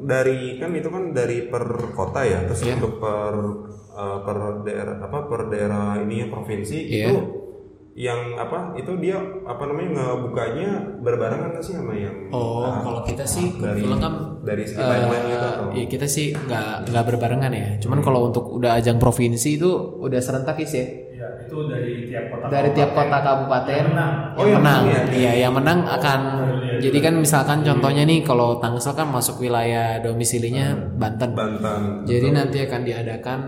dari 0.00 0.56
kan 0.56 0.70
itu 0.72 0.88
kan 0.88 1.04
dari 1.10 1.36
per 1.44 1.64
kota 1.92 2.22
ya, 2.22 2.38
terus 2.46 2.62
Iya. 2.62 2.78
untuk 2.78 3.02
per 3.02 3.34
eh, 3.92 4.18
per 4.24 4.36
daerah 4.62 4.96
apa 4.98 5.18
per 5.26 5.40
daerah 5.46 5.86
ini 6.00 6.14
ya 6.16 6.26
provinsi 6.26 6.78
Iya. 6.80 7.06
itu 7.10 7.16
yang 7.94 8.34
apa 8.34 8.74
itu 8.74 8.90
dia 8.98 9.14
apa 9.46 9.70
namanya 9.70 9.90
ngebukanya 9.94 10.98
berbarengan 10.98 11.54
nggak 11.54 11.62
sih 11.62 11.78
sama 11.78 11.94
yang 11.94 12.26
Oh, 12.34 12.66
ah, 12.66 12.82
kalau 12.82 13.06
kita 13.06 13.22
sih 13.22 13.54
dari 13.54 13.86
kan 13.86 14.42
dari 14.42 14.66
segi 14.66 14.82
eh, 14.82 14.88
timeline 14.90 15.26
gitu 15.30 15.46
atau 15.46 15.64
Iya 15.70 15.86
kita 15.86 16.06
sih 16.10 16.26
nggak 16.34 16.90
nggak 16.90 17.04
berbarengan 17.06 17.52
ya. 17.54 17.68
Cuman 17.78 18.02
kalau 18.02 18.26
untuk 18.26 18.50
udah 18.50 18.74
ajang 18.82 18.98
provinsi 18.98 19.62
itu 19.62 19.70
udah 20.02 20.18
serentak 20.18 20.58
sih 20.66 20.82
ya. 20.82 20.86
Ya, 21.14 21.26
itu 21.46 21.56
dari 21.70 22.10
tiap 22.10 22.34
kota. 22.34 22.44
Dari 22.50 22.70
tiap 22.74 22.90
kota 22.98 23.16
kabupaten 23.22 23.84
Oh, 24.34 24.42
yang 24.42 24.58
yang 24.58 24.58
menang. 24.58 24.82
menang 24.82 24.82
ya? 24.90 25.02
Iya, 25.14 25.32
yang 25.46 25.52
menang 25.54 25.78
akan 25.86 26.20
jadi 26.82 26.98
kan 26.98 27.14
misalkan 27.14 27.62
contohnya 27.62 28.02
nih 28.02 28.26
kalau 28.26 28.58
Tangsel 28.58 28.98
kan 28.98 29.06
masuk 29.06 29.38
wilayah 29.38 30.02
domisilinya 30.02 30.74
Banten. 30.98 31.30
Banten 31.38 32.02
Jadi 32.02 32.34
nanti 32.34 32.58
akan 32.66 32.80
diadakan 32.82 33.38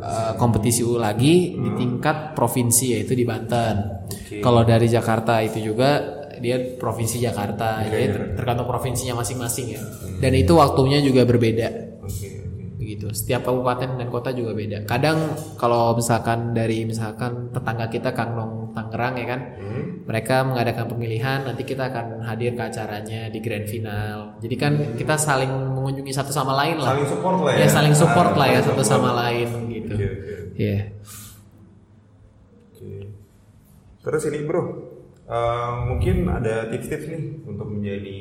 uh, 0.00 0.32
kompetisi 0.36 0.84
U 0.84 1.00
lagi 1.00 1.56
di 1.56 1.70
tingkat 1.76 2.36
provinsi 2.36 2.96
yaitu 2.96 3.16
di 3.16 3.24
Banten. 3.24 4.04
Kalau 4.44 4.62
dari 4.62 4.86
Jakarta 4.86 5.40
itu 5.40 5.60
juga 5.60 6.16
dia 6.36 6.60
provinsi 6.76 7.16
Jakarta, 7.16 7.80
jadi 7.88 8.12
ter- 8.12 8.28
tergantung 8.36 8.68
provinsinya 8.68 9.24
masing-masing 9.24 9.66
ya. 9.72 9.80
Dan 10.20 10.36
itu 10.36 10.52
waktunya 10.52 11.00
juga 11.00 11.24
berbeda. 11.24 11.96
Oke, 12.04 12.35
Begitu. 13.06 13.16
Setiap 13.16 13.42
kabupaten 13.44 13.94
dan 13.94 14.08
kota 14.08 14.30
juga 14.30 14.50
beda. 14.52 14.82
Kadang 14.84 15.18
kalau 15.54 15.94
misalkan 15.94 16.50
dari 16.50 16.82
misalkan 16.82 17.48
tetangga 17.50 17.86
kita 17.86 18.10
Kangnong 18.10 18.74
Tangerang 18.74 19.14
ya 19.16 19.26
kan, 19.26 19.40
mereka 20.04 20.44
mengadakan 20.44 20.84
pemilihan, 20.86 21.42
nanti 21.42 21.62
kita 21.62 21.88
akan 21.88 22.20
hadir 22.22 22.52
ke 22.52 22.62
acaranya 22.62 23.26
di 23.26 23.40
grand 23.40 23.64
final. 23.64 24.36
Jadi 24.38 24.54
kan 24.54 24.72
kita 24.94 25.16
saling 25.16 25.48
mengunjungi 25.48 26.12
satu 26.12 26.28
sama 26.28 26.52
lain 26.54 26.76
lah 26.76 26.92
saling 26.92 27.08
support 27.08 27.36
lah 27.40 27.52
ya, 27.54 27.64
ya 27.64 27.68
saling 27.68 27.94
support 27.94 28.30
Ah, 28.30 28.36
lah 28.36 28.46
ya 28.52 28.60
satu 28.60 28.82
support. 28.82 28.90
sama 28.90 29.10
lain 29.16 29.48
gitu. 29.70 29.94
Oke, 29.96 30.06
oke. 30.06 30.34
Iya. 30.56 30.78
Oke. 32.70 32.92
Terus 34.02 34.22
ini 34.28 34.38
bro, 34.44 34.62
eh, 35.26 35.70
mungkin 35.88 36.16
ada 36.28 36.68
tips-tips 36.68 37.06
nih 37.08 37.22
untuk 37.44 37.66
menjadi 37.66 38.20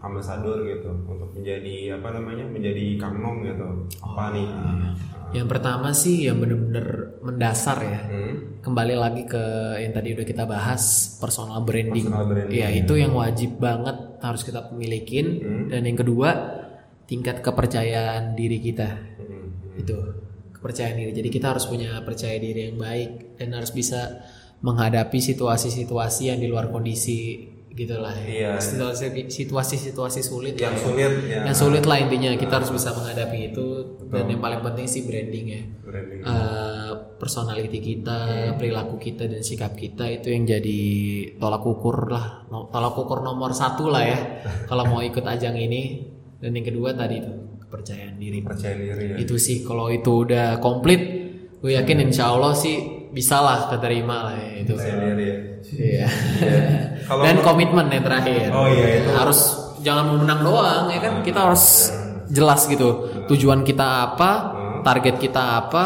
ambasador 0.00 0.64
gitu, 0.68 0.92
untuk 1.08 1.30
menjadi 1.32 1.96
apa 1.96 2.08
namanya, 2.12 2.44
menjadi 2.48 3.00
kamnong 3.00 3.44
gitu. 3.44 3.66
Apa 4.04 4.32
nih? 4.36 4.48
Yang 5.34 5.48
pertama 5.50 5.90
sih 5.90 6.30
yang 6.30 6.38
bener-bener 6.38 7.18
mendasar 7.18 7.78
ya. 7.82 8.00
Hmm. 8.06 8.62
Kembali 8.62 8.94
lagi 8.94 9.22
ke 9.26 9.42
yang 9.82 9.90
tadi 9.90 10.14
udah 10.14 10.26
kita 10.26 10.44
bahas 10.46 11.16
personal 11.18 11.58
branding. 11.66 12.06
Personal 12.06 12.26
branding, 12.30 12.54
Iya 12.54 12.68
itu 12.70 12.94
yang 12.94 13.12
wajib 13.16 13.58
banget 13.58 14.22
harus 14.22 14.46
kita 14.46 14.70
milikin. 14.70 15.42
Dan 15.66 15.82
yang 15.82 15.98
kedua 15.98 16.30
tingkat 17.10 17.42
kepercayaan 17.42 18.38
diri 18.38 18.62
kita. 18.62 18.88
Hmm. 19.18 19.50
Itu 19.74 19.96
kepercayaan 20.54 20.94
diri. 20.94 21.10
Jadi 21.10 21.28
kita 21.28 21.52
harus 21.52 21.66
punya 21.66 21.98
percaya 22.06 22.38
diri 22.38 22.70
yang 22.70 22.78
baik 22.78 23.38
dan 23.42 23.50
harus 23.54 23.74
bisa 23.74 24.22
menghadapi 24.62 25.18
situasi-situasi 25.20 26.32
yang 26.32 26.38
di 26.40 26.48
luar 26.48 26.70
kondisi 26.72 27.50
gitulah. 27.76 28.16
Iya. 28.16 28.56
Situasi- 28.56 29.28
Situasi-situasi 29.28 30.20
sulit 30.20 30.56
Yang 30.56 30.64
lah 30.64 30.72
ya. 30.72 30.80
sulit 30.82 31.12
ya. 31.22 31.40
yang 31.44 31.54
sulit 31.54 31.84
lah 31.84 31.98
intinya 31.98 32.32
kita 32.32 32.56
harus 32.56 32.70
bisa 32.70 32.90
menghadapi 32.90 33.52
itu 33.52 33.66
dan 34.06 34.24
yang 34.26 34.40
paling 34.40 34.60
penting 34.60 34.86
sih 34.86 35.04
branding 35.04 35.46
ya 35.46 35.62
Branding. 35.82 36.20
Eh, 36.20 36.90
personality 37.16 37.76
kita 37.76 38.18
perilaku 38.54 38.96
kita 38.96 39.26
dan 39.26 39.40
sikap 39.40 39.74
kita 39.74 40.08
itu 40.08 40.28
yang 40.28 40.44
jadi 40.44 40.80
tolak 41.36 41.60
ukur 41.62 42.08
lah 42.08 42.42
tolak 42.66 42.94
ukur 42.94 43.20
nomor 43.20 43.52
satu 43.52 43.86
lah 43.86 44.02
ya 44.02 44.18
kalau 44.68 44.84
mau 44.86 45.00
ikut 45.00 45.22
ajang 45.22 45.54
ini 45.54 46.00
dan 46.36 46.52
yang 46.52 46.64
kedua 46.64 46.92
tadi 46.92 47.18
itu 47.18 47.32
kepercayaan 47.60 48.16
diri 48.16 48.40
Percaya 48.40 48.72
diri 48.72 49.04
ya. 49.10 49.16
itu 49.18 49.36
sih 49.36 49.60
kalau 49.60 49.88
itu 49.88 50.24
udah 50.24 50.56
komplit 50.58 51.00
gue 51.58 51.72
yakin 51.72 51.98
insya 52.04 52.30
Allah 52.30 52.52
sih 52.52 52.95
bisa 53.16 53.40
lah 53.40 53.72
keterima 53.72 54.28
lah 54.28 54.34
ya 54.36 54.48
itu 54.60 54.72
diri 54.76 55.24
ya. 55.24 55.36
Iya. 55.72 56.06
Kalau 57.08 57.22
Dan 57.24 57.40
komitmen 57.40 57.88
yang 57.88 58.04
terakhir. 58.04 58.52
Oh 58.52 58.68
iya, 58.68 59.00
itu. 59.00 59.10
Harus 59.16 59.40
jangan 59.80 60.04
mau 60.12 60.16
menang 60.20 60.40
doang 60.44 60.84
ya 60.92 61.00
kan 61.00 61.24
kita 61.24 61.48
harus 61.48 61.88
jelas 62.28 62.68
gitu. 62.68 63.08
Tujuan 63.32 63.64
kita 63.64 64.12
apa, 64.12 64.30
target 64.84 65.16
kita 65.16 65.64
apa, 65.64 65.84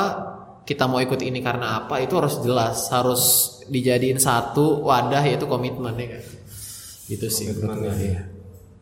kita 0.67 0.91
mau 0.91 0.99
ikut 0.99 1.23
ini 1.23 1.39
karena 1.39 1.87
apa 1.87 2.03
itu 2.03 2.19
harus 2.19 2.43
jelas, 2.43 2.91
harus 2.91 3.23
dijadiin 3.71 4.19
satu 4.19 4.83
wadah 4.83 5.23
yaitu 5.23 5.47
komitmen 5.47 5.95
ya 5.95 6.19
kan. 6.19 6.23
Itu 7.11 7.27
sih 7.31 7.51
Komitmen 7.55 7.95
ya. 7.99 8.23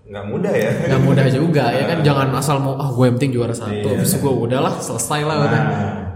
Iya. 0.08 0.12
Nggak 0.16 0.24
mudah 0.32 0.54
ya. 0.56 0.70
Gak 0.88 1.02
mudah 1.04 1.26
juga 1.28 1.64
ya 1.68 1.84
kan? 1.84 1.98
Jangan 2.00 2.28
asal 2.40 2.56
mau 2.64 2.80
ah 2.80 2.88
gue 2.88 3.04
yang 3.04 3.16
penting 3.20 3.36
juara 3.36 3.52
satu 3.52 3.86
habis 3.92 4.08
itu 4.16 4.24
gue 4.24 4.32
udahlah 4.32 4.74
selesai 4.80 5.20
lah. 5.20 5.36
Udah 5.44 5.62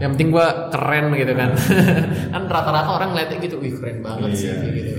yang 0.00 0.16
penting 0.16 0.32
gue 0.32 0.46
keren 0.72 1.06
gitu 1.12 1.32
kan. 1.36 1.50
Kan 2.32 2.42
rata-rata 2.48 2.90
orang 2.96 3.12
ngeliatnya 3.12 3.36
gitu 3.44 3.60
wih 3.60 3.76
keren 3.76 4.00
banget 4.00 4.30
sih 4.32 4.48
kayak 4.48 4.72
gitu. 4.72 4.92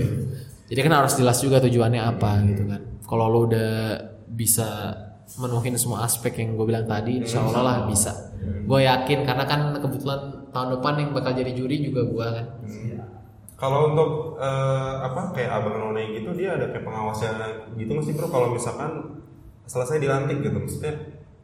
jadi 0.64 0.80
kan 0.80 1.04
harus 1.04 1.12
jelas 1.20 1.38
juga 1.44 1.60
tujuannya 1.60 2.00
apa 2.00 2.30
gitu 2.48 2.64
kan. 2.64 2.80
Kalau 3.04 3.26
lo 3.28 3.38
udah 3.50 4.00
bisa 4.32 4.96
menuhin 5.36 5.76
semua 5.76 6.08
aspek 6.08 6.40
yang 6.40 6.56
gue 6.56 6.64
bilang 6.64 6.86
tadi 6.88 7.20
insya 7.20 7.42
Allah 7.44 7.62
lah 7.62 7.76
bisa. 7.90 8.32
Gue 8.64 8.86
yakin 8.86 9.26
karena 9.28 9.44
kan 9.44 9.76
kebetulan 9.76 10.48
tahun 10.54 10.78
depan 10.78 10.94
yang 11.02 11.10
bakal 11.12 11.34
jadi 11.34 11.52
juri 11.52 11.82
juga 11.84 12.06
gue 12.06 12.26
kan 12.30 12.46
Kalau 13.54 13.90
untuk 13.90 14.10
eh, 14.36 14.94
apa 15.00 15.30
kayak 15.30 15.50
abang 15.52 15.78
nona 15.80 16.02
gitu 16.04 16.30
dia 16.32 16.54
ada 16.54 16.66
kayak 16.68 16.82
pengawasnya 16.82 17.30
gitu 17.74 17.90
nggak 17.90 18.04
sih 18.04 18.14
bro 18.14 18.26
kalau 18.26 18.50
misalkan 18.50 19.22
selesai 19.64 19.96
dilantik 19.96 20.38
gitu 20.40 20.58
maksudnya 20.58 20.94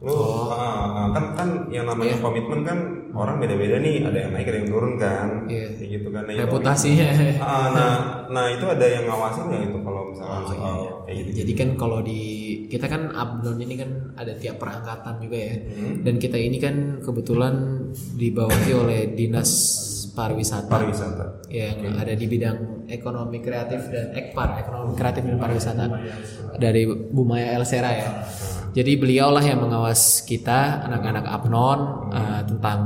lu 0.01 0.09
Oh. 0.09 0.49
ah, 0.49 1.07
kan 1.09 1.37
kan 1.37 1.49
yang 1.69 1.85
namanya 1.85 2.17
Iya. 2.17 2.23
komitmen 2.25 2.65
kan 2.65 2.77
orang 3.13 3.37
beda-beda 3.37 3.77
nih 3.77 4.01
ada 4.01 4.17
yang 4.17 4.31
naik 4.33 4.49
ada 4.49 4.57
yang 4.57 4.69
turun 4.69 4.93
kan 4.97 5.45
Iya. 5.45 5.77
kayak 5.77 5.89
gitu 5.93 6.07
kan 6.09 6.23
Nah, 6.25 6.35
reputasinya 6.35 7.07
Ah, 7.39 7.65
nah 7.69 7.91
nah 8.27 8.45
itu 8.49 8.65
ada 8.65 8.81
yang 8.81 9.05
ngawasin 9.05 9.45
nggak 9.45 9.61
itu 9.63 9.77
kalau 9.79 10.01
misalkan 10.09 10.41
soal 10.47 11.05
kayak 11.05 11.15
gitu 11.21 11.29
Jadi 11.45 11.53
kan 11.53 11.69
kalau 11.77 11.99
di 12.01 12.21
kita 12.65 12.85
kan 12.87 13.13
Abnon 13.13 13.57
ini 13.57 13.75
kan 13.77 13.89
ada 14.15 14.33
tiap 14.33 14.57
perangkatan 14.57 15.21
juga 15.21 15.37
ya. 15.37 15.53
Hmm. 15.69 15.95
Dan 16.01 16.15
kita 16.17 16.35
ini 16.35 16.57
kan 16.57 16.75
kebetulan 16.99 17.55
dibawahi 18.17 18.71
oleh 18.73 19.01
Dinas 19.13 19.51
Pariwisata 20.11 20.67
pariwisata 20.67 21.47
yang 21.47 21.95
ada 21.95 22.11
di 22.11 22.27
bidang 22.27 22.87
ekonomi 22.91 23.39
kreatif 23.39 23.87
dan 23.87 24.11
ekpar 24.11 24.59
ekonomi 24.59 24.91
kreatif 24.99 25.23
dan 25.23 25.39
pariwisata 25.39 25.85
dari 26.59 26.83
Bu 26.87 27.23
Maya 27.23 27.55
Elsera 27.55 27.89
ya. 27.95 28.09
Jadi 28.71 28.99
beliau 28.99 29.31
lah 29.31 29.43
yang 29.43 29.63
mengawas 29.63 30.23
kita 30.23 30.83
anak-anak 30.83 31.25
Abnon 31.27 31.79
eh, 32.11 32.41
tentang 32.47 32.79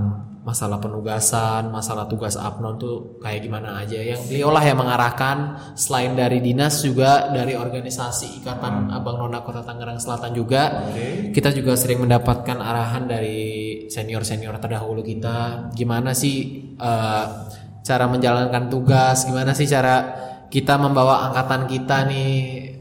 masalah 0.45 0.77
penugasan, 0.77 1.73
masalah 1.73 2.05
tugas 2.05 2.37
Abnon 2.37 2.77
tuh 2.77 3.17
kayak 3.17 3.41
gimana 3.41 3.81
aja. 3.81 3.97
Yang 3.97 4.29
beliau 4.29 4.53
lah 4.53 4.61
yang 4.61 4.77
mengarahkan 4.77 5.57
selain 5.73 6.13
dari 6.13 6.37
dinas 6.37 6.85
juga 6.85 7.33
dari 7.33 7.57
organisasi 7.57 8.45
Ikatan 8.45 8.93
Abang 8.93 9.17
Nona 9.17 9.41
Kota 9.41 9.65
Tangerang 9.65 9.97
Selatan 9.97 10.37
juga. 10.37 10.85
Kita 11.33 11.49
juga 11.49 11.73
sering 11.73 12.05
mendapatkan 12.05 12.61
arahan 12.61 13.09
dari 13.09 13.64
senior-senior 13.89 14.55
terdahulu 14.59 15.01
kita 15.05 15.69
gimana 15.73 16.11
sih 16.15 16.69
eh, 16.75 17.25
cara 17.85 18.05
menjalankan 18.09 18.69
tugas, 18.69 19.29
gimana 19.29 19.53
sih 19.53 19.69
cara 19.69 20.25
kita 20.49 20.77
membawa 20.77 21.29
angkatan 21.31 21.69
kita 21.69 22.05
nih 22.09 22.33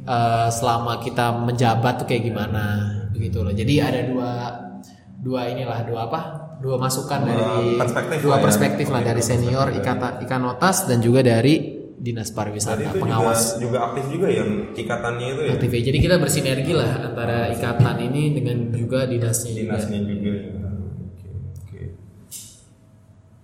eh, 0.05 0.49
selama 0.49 1.01
kita 1.05 1.33
menjabat 1.45 2.05
tuh 2.05 2.07
kayak 2.09 2.25
gimana 2.29 2.65
begitu 3.13 3.41
loh. 3.45 3.55
Jadi 3.55 3.75
ada 3.81 4.01
dua 4.05 4.31
dua 5.25 5.41
inilah 5.49 5.81
dua 5.89 6.01
apa? 6.11 6.21
Dua 6.61 6.81
masukan 6.81 7.29
dari 7.29 7.77
perspektif 7.77 8.19
dua 8.25 8.31
lah 8.31 8.39
ya. 8.41 8.45
perspektif 8.45 8.87
lah 8.89 9.03
Oke, 9.05 9.09
dari 9.13 9.21
dua 9.21 9.29
senior 9.29 9.67
ikatan 9.75 10.13
ikanotas 10.25 10.77
dan 10.89 10.99
juga 11.05 11.21
dari 11.21 11.77
dinas 11.95 12.29
pariwisata 12.37 12.85
itu 12.85 13.01
pengawas 13.01 13.57
juga, 13.57 13.65
juga 13.65 13.79
aktif 13.89 14.05
juga 14.13 14.29
yang 14.29 14.51
ikatannya 14.77 15.27
itu 15.31 15.41
ya 15.41 15.53
aktif 15.57 15.71
ya. 15.73 15.81
Jadi 15.89 15.99
kita 16.05 16.17
bersinergi 16.21 16.73
lah 16.77 16.91
antara 17.01 17.39
ikatan 17.49 17.97
ini 18.13 18.23
dengan 18.37 18.57
juga 18.77 19.09
dinasnya 19.09 19.53
juga. 19.57 19.73
dinasnya 19.79 20.01
juga 20.05 20.31
ya. 20.37 20.45
Oke, 21.09 21.31
oke. 21.65 21.83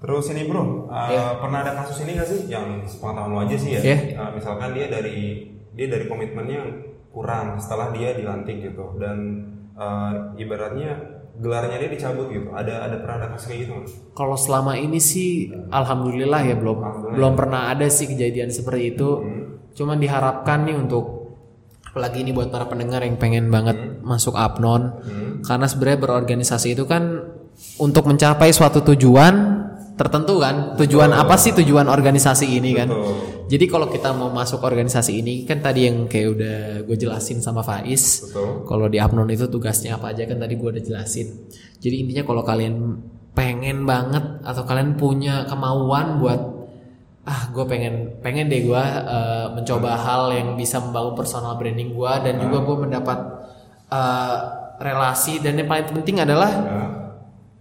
Terus 0.00 0.32
ini 0.32 0.48
bro, 0.48 0.88
uh, 0.88 1.12
Iya. 1.12 1.24
pernah 1.44 1.60
ada 1.60 1.72
kasus 1.76 2.00
ini 2.08 2.16
gak 2.16 2.28
sih 2.28 2.40
yang 2.48 2.80
sepengetahuan 2.88 3.30
lo 3.36 3.38
aja 3.44 3.56
sih 3.60 3.70
ya? 3.76 3.80
Iya. 3.84 3.96
Uh, 4.16 4.30
misalkan 4.40 4.72
dia 4.72 4.88
dari 4.88 5.44
dia 5.76 5.86
dari 5.92 6.08
komitmennya 6.08 6.60
kurang 7.12 7.60
setelah 7.60 7.92
dia 7.92 8.16
dilantik 8.16 8.64
gitu 8.64 8.96
dan 8.96 9.44
uh, 9.76 10.32
ibaratnya 10.40 11.20
gelarnya 11.36 11.76
dia 11.84 11.90
dicabut 11.92 12.32
gitu. 12.32 12.48
Ada 12.48 12.88
ada 12.88 12.96
pernah 12.96 13.16
ada 13.20 13.28
kasus 13.36 13.52
kayak 13.52 13.60
gitu? 13.68 13.72
Kalau 14.16 14.36
selama 14.40 14.72
ini 14.80 14.96
sih 14.96 15.52
alhamdulillah 15.68 16.48
ya 16.48 16.56
belum 16.56 16.78
belum 17.12 17.32
pernah 17.36 17.68
ada 17.68 17.84
sih 17.92 18.08
kejadian 18.08 18.48
seperti 18.48 18.96
itu. 18.96 19.08
Cuman 19.76 20.00
diharapkan 20.00 20.64
nih 20.64 20.80
untuk 20.80 21.20
apalagi 21.90 22.22
ini 22.24 22.30
buat 22.30 22.48
para 22.48 22.70
pendengar 22.70 23.02
yang 23.04 23.18
pengen 23.18 23.50
banget 23.50 24.00
masuk 24.00 24.38
Apnon 24.38 25.02
karena 25.42 25.66
sebenarnya 25.66 25.98
berorganisasi 26.00 26.78
itu 26.78 26.86
kan 26.86 27.18
untuk 27.82 28.06
mencapai 28.06 28.54
suatu 28.54 28.80
tujuan 28.94 29.60
tertentu 30.00 30.40
kan. 30.40 30.80
Tujuan 30.80 31.12
apa 31.12 31.36
sih 31.36 31.52
tujuan 31.52 31.84
organisasi 31.84 32.48
ini 32.48 32.72
kan? 32.72 32.88
Betul. 32.88 33.44
Jadi 33.52 33.64
kalau 33.68 33.92
kita 33.92 34.16
mau 34.16 34.32
masuk 34.32 34.64
organisasi 34.64 35.20
ini 35.20 35.44
kan 35.44 35.60
tadi 35.60 35.84
yang 35.84 36.08
kayak 36.08 36.28
udah 36.32 36.58
gue 36.88 36.96
jelasin 36.96 37.44
sama 37.44 37.60
Faiz. 37.60 38.32
Kalau 38.64 38.88
di 38.88 38.96
Apnon 38.96 39.28
itu 39.28 39.44
tugasnya 39.52 40.00
apa 40.00 40.16
aja 40.16 40.24
kan 40.24 40.40
tadi 40.40 40.56
gue 40.56 40.68
udah 40.72 40.80
jelasin. 40.80 41.50
Jadi 41.76 42.08
intinya 42.08 42.24
kalau 42.24 42.40
kalian 42.40 42.96
pengen 43.36 43.84
banget 43.84 44.40
atau 44.40 44.62
kalian 44.64 44.96
punya 44.96 45.44
kemauan 45.44 46.18
buat 46.18 46.40
ah 47.28 47.52
gue 47.52 47.64
pengen 47.68 48.18
pengen 48.24 48.48
deh 48.48 48.64
gue 48.64 48.84
eh, 49.06 49.46
mencoba 49.52 49.92
hal 49.92 50.32
yang 50.32 50.48
bisa 50.56 50.80
membangun 50.80 51.14
personal 51.14 51.54
branding 51.60 51.92
gue 51.92 52.12
dan 52.24 52.40
juga 52.40 52.58
gue 52.64 52.76
mendapat 52.88 53.18
eh, 53.92 54.36
relasi 54.80 55.38
dan 55.44 55.60
yang 55.60 55.68
paling 55.68 55.92
penting 55.92 56.24
adalah 56.24 56.50
Nah, 56.50 56.99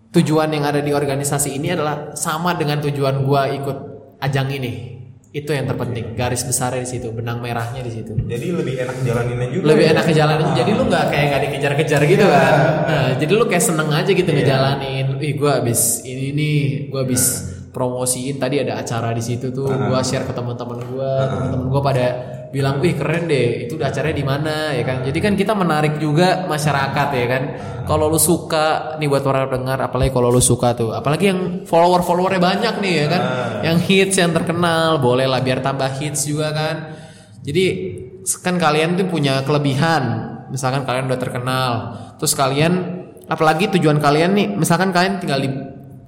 tujuan 0.10 0.50
yang 0.50 0.66
ada 0.66 0.82
di 0.82 0.90
organisasi 0.90 1.54
ini 1.58 1.74
adalah 1.74 2.18
sama 2.18 2.58
dengan 2.58 2.82
tujuan 2.82 3.22
gue 3.22 3.42
ikut 3.62 3.78
ajang 4.22 4.50
ini. 4.50 4.98
Itu 5.30 5.54
yang 5.54 5.70
terpenting. 5.70 6.18
Garis 6.18 6.42
besarnya 6.42 6.82
di 6.82 6.90
situ, 6.90 7.14
benang 7.14 7.38
merahnya 7.38 7.86
di 7.86 7.94
situ. 7.94 8.18
Jadi 8.18 8.50
lebih 8.50 8.82
enak 8.82 8.98
jalaninnya 9.06 9.48
juga. 9.54 9.64
lebih 9.70 9.86
ya? 9.86 9.90
enak 9.94 10.04
ngejalanin 10.10 10.50
jadi 10.58 10.72
lu 10.74 10.84
nggak 10.90 11.06
kayak 11.14 11.26
nggak 11.30 11.42
dikejar-kejar 11.46 12.02
gitu 12.10 12.26
kan? 12.26 12.54
Nah, 12.90 13.10
jadi 13.22 13.34
lu 13.38 13.46
kayak 13.46 13.62
seneng 13.70 13.90
aja 13.94 14.10
gitu 14.10 14.26
ngejalanin. 14.26 15.06
Ih 15.22 15.34
gue 15.38 15.52
abis 15.54 16.02
ini 16.02 16.34
nih 16.34 16.58
gue 16.90 17.02
abis 17.06 17.24
promosiin. 17.70 18.42
Tadi 18.42 18.66
ada 18.66 18.82
acara 18.82 19.14
di 19.14 19.22
situ 19.22 19.54
tuh. 19.54 19.70
Gue 19.70 20.00
share 20.02 20.26
ke 20.26 20.34
teman-teman 20.34 20.82
gue 20.82 21.12
teman-teman 21.30 21.66
gue 21.70 21.82
pada 21.86 22.06
bilang 22.50 22.82
wih 22.82 22.98
keren 22.98 23.30
deh 23.30 23.70
itu 23.70 23.78
acaranya 23.78 24.18
di 24.18 24.26
mana 24.26 24.56
ya 24.74 24.82
kan. 24.82 25.06
Jadi 25.06 25.20
kan 25.22 25.34
kita 25.38 25.54
menarik 25.54 26.02
juga 26.02 26.50
masyarakat 26.50 27.08
ya 27.14 27.28
kan. 27.30 27.44
Kalau 27.86 28.10
lu 28.10 28.18
suka 28.18 28.98
nih 28.98 29.06
buat 29.10 29.22
para 29.22 29.46
pendengar 29.50 29.78
apalagi 29.82 30.10
kalau 30.10 30.34
lu 30.34 30.42
suka 30.42 30.74
tuh. 30.74 30.94
Apalagi 30.94 31.30
yang 31.30 31.42
follower 31.66 32.02
followernya 32.02 32.42
banyak 32.42 32.76
nih 32.82 32.94
ya 32.94 33.06
kan. 33.10 33.22
Yang 33.66 33.78
hits 33.86 34.16
yang 34.18 34.34
terkenal 34.34 34.98
boleh 34.98 35.30
lah 35.30 35.42
biar 35.42 35.62
tambah 35.62 35.90
hits 36.02 36.26
juga 36.26 36.50
kan. 36.54 36.76
Jadi 37.46 37.66
kan 38.42 38.58
kalian 38.58 38.98
tuh 38.98 39.06
punya 39.10 39.42
kelebihan. 39.46 40.36
Misalkan 40.50 40.82
kalian 40.82 41.06
udah 41.06 41.22
terkenal, 41.22 41.72
terus 42.18 42.34
kalian 42.34 43.06
apalagi 43.30 43.70
tujuan 43.78 44.02
kalian 44.02 44.34
nih, 44.34 44.48
misalkan 44.58 44.90
kalian 44.90 45.22
tinggal 45.22 45.38
di 45.38 45.50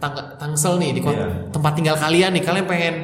Tang- 0.02 0.34
Tangsel 0.42 0.82
nih 0.82 0.98
di 0.98 1.02
Iya. 1.06 1.54
tempat 1.54 1.78
tinggal 1.78 1.94
kalian 1.94 2.34
nih, 2.34 2.42
kalian 2.42 2.66
pengen 2.66 2.96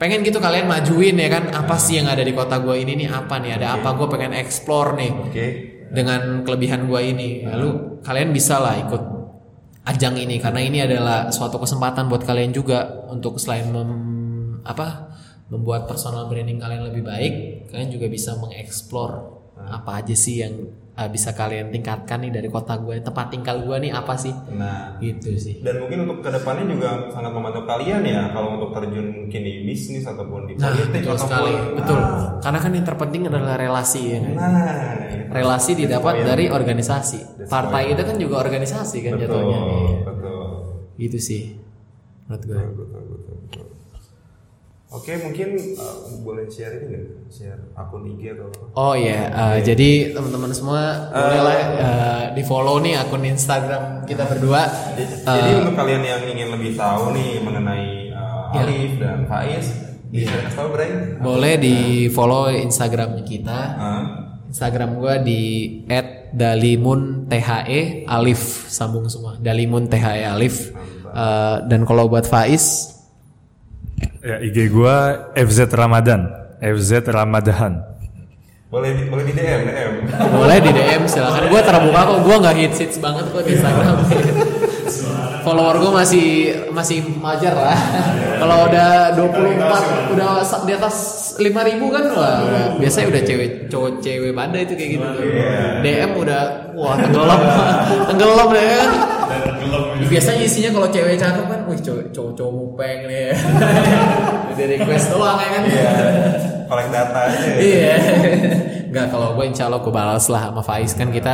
pengen 0.00 0.24
gitu 0.24 0.40
kalian 0.40 0.64
majuin 0.64 1.12
ya 1.12 1.28
kan 1.28 1.52
apa 1.52 1.76
sih 1.76 2.00
yang 2.00 2.08
ada 2.08 2.24
di 2.24 2.32
kota 2.32 2.56
gue 2.64 2.72
ini 2.80 3.04
nih 3.04 3.08
apa 3.12 3.36
nih? 3.36 3.60
Ada 3.60 3.78
apa? 3.78 3.92
Gue 4.00 4.08
pengen 4.08 4.32
explore 4.32 4.96
nih 4.96 5.12
Oke. 5.12 5.46
dengan 5.92 6.40
kelebihan 6.40 6.88
gue 6.88 7.00
ini. 7.04 7.44
Lalu 7.44 8.00
kalian 8.00 8.32
bisa 8.32 8.56
lah 8.56 8.80
ikut 8.80 9.20
ajang 9.84 10.16
ini 10.16 10.40
karena 10.40 10.60
ini 10.60 10.78
adalah 10.84 11.28
suatu 11.28 11.60
kesempatan 11.60 12.08
buat 12.08 12.24
kalian 12.24 12.52
juga 12.52 13.08
untuk 13.12 13.36
selain 13.36 13.68
mem- 13.68 14.60
apa 14.64 15.08
membuat 15.48 15.88
personal 15.88 16.28
branding 16.28 16.60
kalian 16.60 16.84
lebih 16.92 17.02
baik 17.02 17.34
kalian 17.72 17.90
juga 17.90 18.06
bisa 18.12 18.36
mengeksplor 18.36 19.39
apa 19.68 20.00
aja 20.00 20.14
sih 20.16 20.40
yang 20.40 20.54
uh, 21.00 21.08
bisa 21.08 21.32
kalian 21.32 21.72
tingkatkan 21.72 22.20
nih 22.20 22.32
dari 22.32 22.48
kota 22.52 22.76
gue 22.76 23.00
tempat 23.00 23.32
tinggal 23.32 23.64
gue 23.64 23.76
nih 23.88 23.92
apa 23.92 24.14
sih? 24.20 24.32
Nah, 24.52 25.00
gitu 25.00 25.32
sih. 25.40 25.64
Dan 25.64 25.80
mungkin 25.80 26.04
untuk 26.04 26.20
ke 26.20 26.30
depannya 26.32 26.64
juga 26.68 27.08
sangat 27.08 27.32
membantu 27.32 27.64
kalian 27.64 28.02
ya 28.04 28.28
kalau 28.36 28.60
untuk 28.60 28.70
terjun 28.76 29.06
mungkin 29.24 29.40
di 29.40 29.52
bisnis 29.64 30.04
ataupun 30.04 30.50
di 30.50 30.52
nah 30.60 30.68
politik 30.68 31.00
betul 31.00 31.14
ataupun 31.16 31.24
sekali. 31.24 31.52
Betul. 31.80 31.98
Ah, 32.00 32.24
karena 32.44 32.58
kan 32.60 32.70
yang 32.76 32.86
terpenting 32.86 33.22
adalah 33.28 33.56
relasi 33.56 34.02
ya. 34.12 34.18
Kan? 34.20 34.34
nah 34.36 34.76
relasi 35.30 35.70
didapat 35.78 36.14
poin. 36.20 36.26
dari 36.26 36.44
organisasi. 36.52 37.20
That's 37.40 37.50
partai 37.50 37.94
itu 37.96 38.02
kan 38.04 38.16
juga 38.20 38.34
organisasi 38.44 38.96
kan 39.00 39.12
betul 39.16 39.24
jatuhnya. 39.24 39.60
betul. 40.04 40.44
Gitu 41.00 41.18
sih. 41.18 41.42
Menurut 42.28 42.42
gue 42.46 42.54
betul 42.54 42.68
betul 42.70 42.86
betul, 42.86 42.86
betul. 42.86 42.99
Oke 44.90 45.14
mungkin 45.22 45.54
uh, 45.78 46.18
boleh 46.26 46.50
share 46.50 46.82
ini 46.82 46.86
nggak 46.90 47.04
share 47.30 47.62
akun 47.78 48.10
IG 48.10 48.34
atau? 48.34 48.50
Oh 48.74 48.98
iya, 48.98 49.30
eh, 49.30 49.58
jadi 49.62 50.10
teman-teman 50.10 50.50
semua 50.50 51.14
bolehlah 51.14 51.54
eh, 51.78 52.24
di 52.34 52.42
follow 52.42 52.82
nih 52.82 52.98
akun 52.98 53.22
Instagram 53.22 54.02
kita 54.10 54.26
berdua. 54.26 54.66
Jadi 54.98 55.50
untuk 55.62 55.78
kalian 55.78 56.02
yang 56.02 56.22
ingin 56.26 56.48
lebih 56.50 56.74
tahu 56.74 57.14
nih 57.14 57.38
mengenai 57.38 58.10
uh, 58.10 58.50
Iya. 58.50 58.62
Alif 58.66 58.92
dan 58.98 59.18
Faiz 59.30 59.66
bisa 60.10 60.34
kasih 60.42 60.58
tahu 60.58 60.68
Bray? 60.74 60.90
Boleh 61.22 61.54
di 61.54 61.76
follow 62.10 62.50
Instagram 62.50 63.22
kita. 63.22 63.58
Ah, 63.78 64.02
Instagram 64.50 64.98
gua 64.98 65.22
di 65.22 65.70
@dalimunthe 66.34 67.38
alif 68.10 68.66
sambung 68.66 69.06
semua. 69.06 69.38
Dalimun 69.38 69.86
the 69.86 70.02
alif. 70.02 70.74
Eh, 71.10 71.56
dan 71.66 71.86
kalau 71.86 72.10
buat 72.10 72.26
Faiz, 72.26 72.90
Ya 74.20 74.36
IG 74.40 74.68
gua 74.68 75.28
FZ 75.32 75.72
Ramadan, 75.72 76.28
FZ 76.60 77.08
Ramadahan. 77.08 77.88
boleh 78.70 78.94
di, 78.94 79.02
boleh 79.10 79.26
di 79.26 79.34
DM 79.34 79.60
DM. 79.66 79.92
boleh 80.30 80.58
di 80.62 80.70
DM 80.70 81.02
silakan. 81.10 81.50
Gua 81.50 81.60
terbuka 81.64 82.00
kok. 82.06 82.18
Gua 82.22 82.36
nggak 82.38 82.54
hits 82.54 82.78
hits 82.78 82.96
banget 83.02 83.26
kok 83.32 83.42
di 83.42 83.58
Instagram. 83.58 83.96
Follower 85.40 85.80
gue 85.80 85.92
masih 85.92 86.26
masih 86.68 87.00
wajar 87.20 87.56
lah. 87.56 87.78
Kalau 88.36 88.68
udah 88.68 89.16
24 89.16 90.12
udah 90.16 90.44
di 90.68 90.72
atas 90.76 90.96
5000 91.40 91.80
kan 91.80 92.04
wah, 92.12 92.38
biasanya 92.76 93.06
udah 93.08 93.22
cewek 93.24 93.50
cowok 93.72 93.90
cewek 94.04 94.32
pada 94.36 94.58
itu 94.60 94.74
kayak 94.76 94.90
gitu. 95.00 95.06
tuh. 95.16 95.24
DM 95.80 96.10
udah 96.16 96.42
wah 96.76 96.96
tenggelam 97.00 97.40
tenggelam 98.08 98.48
deh 98.52 98.64
kan. 98.68 98.90
Biasanya 100.10 100.42
isinya 100.42 100.70
kalau 100.74 100.88
cewek 100.90 101.16
cakep 101.16 101.44
kan, 101.46 101.60
wih 101.70 101.80
cowok 101.80 102.04
cowok 102.10 102.32
cowok 102.34 102.52
mupeng 102.52 103.00
nih. 103.06 103.30
Udah 104.50 104.66
request 104.66 105.06
doang 105.14 105.38
ya 105.38 105.48
kan. 105.54 105.62
Collect 106.66 106.90
data 106.90 107.20
aja. 107.30 107.38
ya. 107.38 107.54
Iya. 107.58 107.94
Enggak 108.90 109.06
kalau 109.14 109.28
gue 109.38 109.44
insya 109.46 109.70
Allah 109.70 109.80
gue 109.82 109.94
balas 109.94 110.26
lah 110.26 110.50
sama 110.50 110.62
Faiz 110.66 110.92
kan 110.98 111.14
kita 111.14 111.32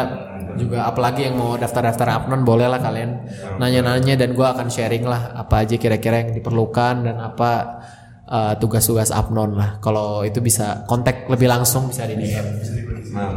juga 0.56 0.88
apalagi 0.88 1.28
yang 1.28 1.36
mau 1.36 1.54
daftar-daftar 1.54 2.08
Apnon 2.20 2.42
boleh 2.42 2.66
lah 2.66 2.80
kalian 2.80 3.28
nanya-nanya 3.60 4.16
dan 4.16 4.32
gue 4.32 4.46
akan 4.46 4.72
sharing 4.72 5.04
lah 5.04 5.36
apa 5.36 5.68
aja 5.68 5.76
kira-kira 5.76 6.24
yang 6.24 6.32
diperlukan 6.32 6.94
dan 7.04 7.16
apa 7.20 7.80
uh, 8.26 8.56
tugas-tugas 8.56 9.12
Apnon 9.12 9.54
lah 9.54 9.76
kalau 9.84 10.24
itu 10.24 10.40
bisa 10.40 10.88
kontak 10.88 11.28
lebih 11.28 11.46
langsung 11.46 11.92
bisa 11.92 12.08
di 12.08 12.16
DM 12.16 12.46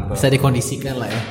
bisa 0.10 0.28
dikondisikan 0.32 0.96
lah 0.96 1.10
ya 1.12 1.22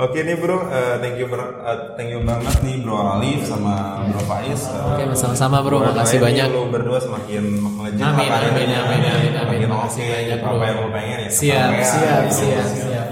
Oke 0.00 0.24
nih 0.24 0.32
bro, 0.34 0.64
eh, 0.64 0.96
thank 0.98 1.16
you 1.16 1.28
ber- 1.28 1.60
eh, 1.60 1.78
thank 1.92 2.08
you 2.08 2.24
banget 2.24 2.56
nih 2.60 2.80
bro 2.80 2.96
Alif 3.12 3.44
sama 3.44 4.00
bro 4.06 4.22
Faiz. 4.24 4.64
Eh, 4.64 4.80
Oke, 4.86 5.02
sama-sama, 5.12 5.60
bro. 5.60 5.84
Makasih 5.84 6.16
banyak. 6.18 6.48
Lu 6.48 6.72
berdua 6.72 6.96
semakin 6.96 7.42
melejit 7.60 8.00
Amin, 8.00 8.24
amin, 8.24 8.48
amin, 8.48 8.68
amin, 8.72 9.00
amin. 9.04 9.32
Makin 9.36 9.68
Makasih 9.68 10.00
oke, 10.00 10.14
banyak, 10.14 10.38
bro. 10.40 10.50
apa 10.50 10.64
yang 10.64 10.78
lu 10.78 10.88
pengen 10.90 11.18
ya. 11.20 11.28
siap 11.30 11.68
kesampaian, 11.74 11.84
siap 11.84 12.22
gitu. 12.24 12.38
siap 12.40 12.66
siap 12.72 13.06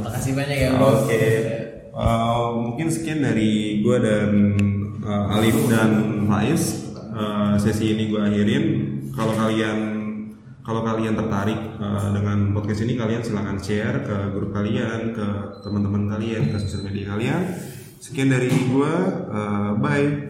makasih 0.00 0.32
banyak 0.34 0.56
ya 0.58 0.68
bro 0.74 0.86
Oke, 0.98 1.24
Eh, 1.90 2.46
mungkin 2.56 2.86
sekian 2.88 3.20
dari 3.20 3.52
gue 3.78 3.96
dan 4.00 4.30
eh, 5.00 5.34
Alif 5.36 5.56
dan 5.68 5.90
Faiz. 6.24 6.62
Eh, 6.96 7.52
sesi 7.56 7.92
ini 7.92 8.08
gue 8.08 8.16
akhirin. 8.18 8.64
Kalau 9.12 9.36
kalian 9.36 9.99
kalau 10.60 10.84
kalian 10.84 11.16
tertarik 11.16 11.56
eh, 11.80 12.08
dengan 12.12 12.52
podcast 12.52 12.84
ini, 12.84 12.94
kalian 13.00 13.24
silahkan 13.24 13.56
share 13.56 14.04
ke 14.04 14.16
grup 14.36 14.52
kalian, 14.52 15.16
ke 15.16 15.26
teman-teman 15.64 16.12
kalian, 16.12 16.52
ke 16.52 16.56
sosial 16.60 16.84
media 16.84 17.16
kalian. 17.16 17.40
Sekian 18.00 18.28
dari 18.28 18.48
gue, 18.48 18.94
eh, 19.32 19.70
bye. 19.80 20.08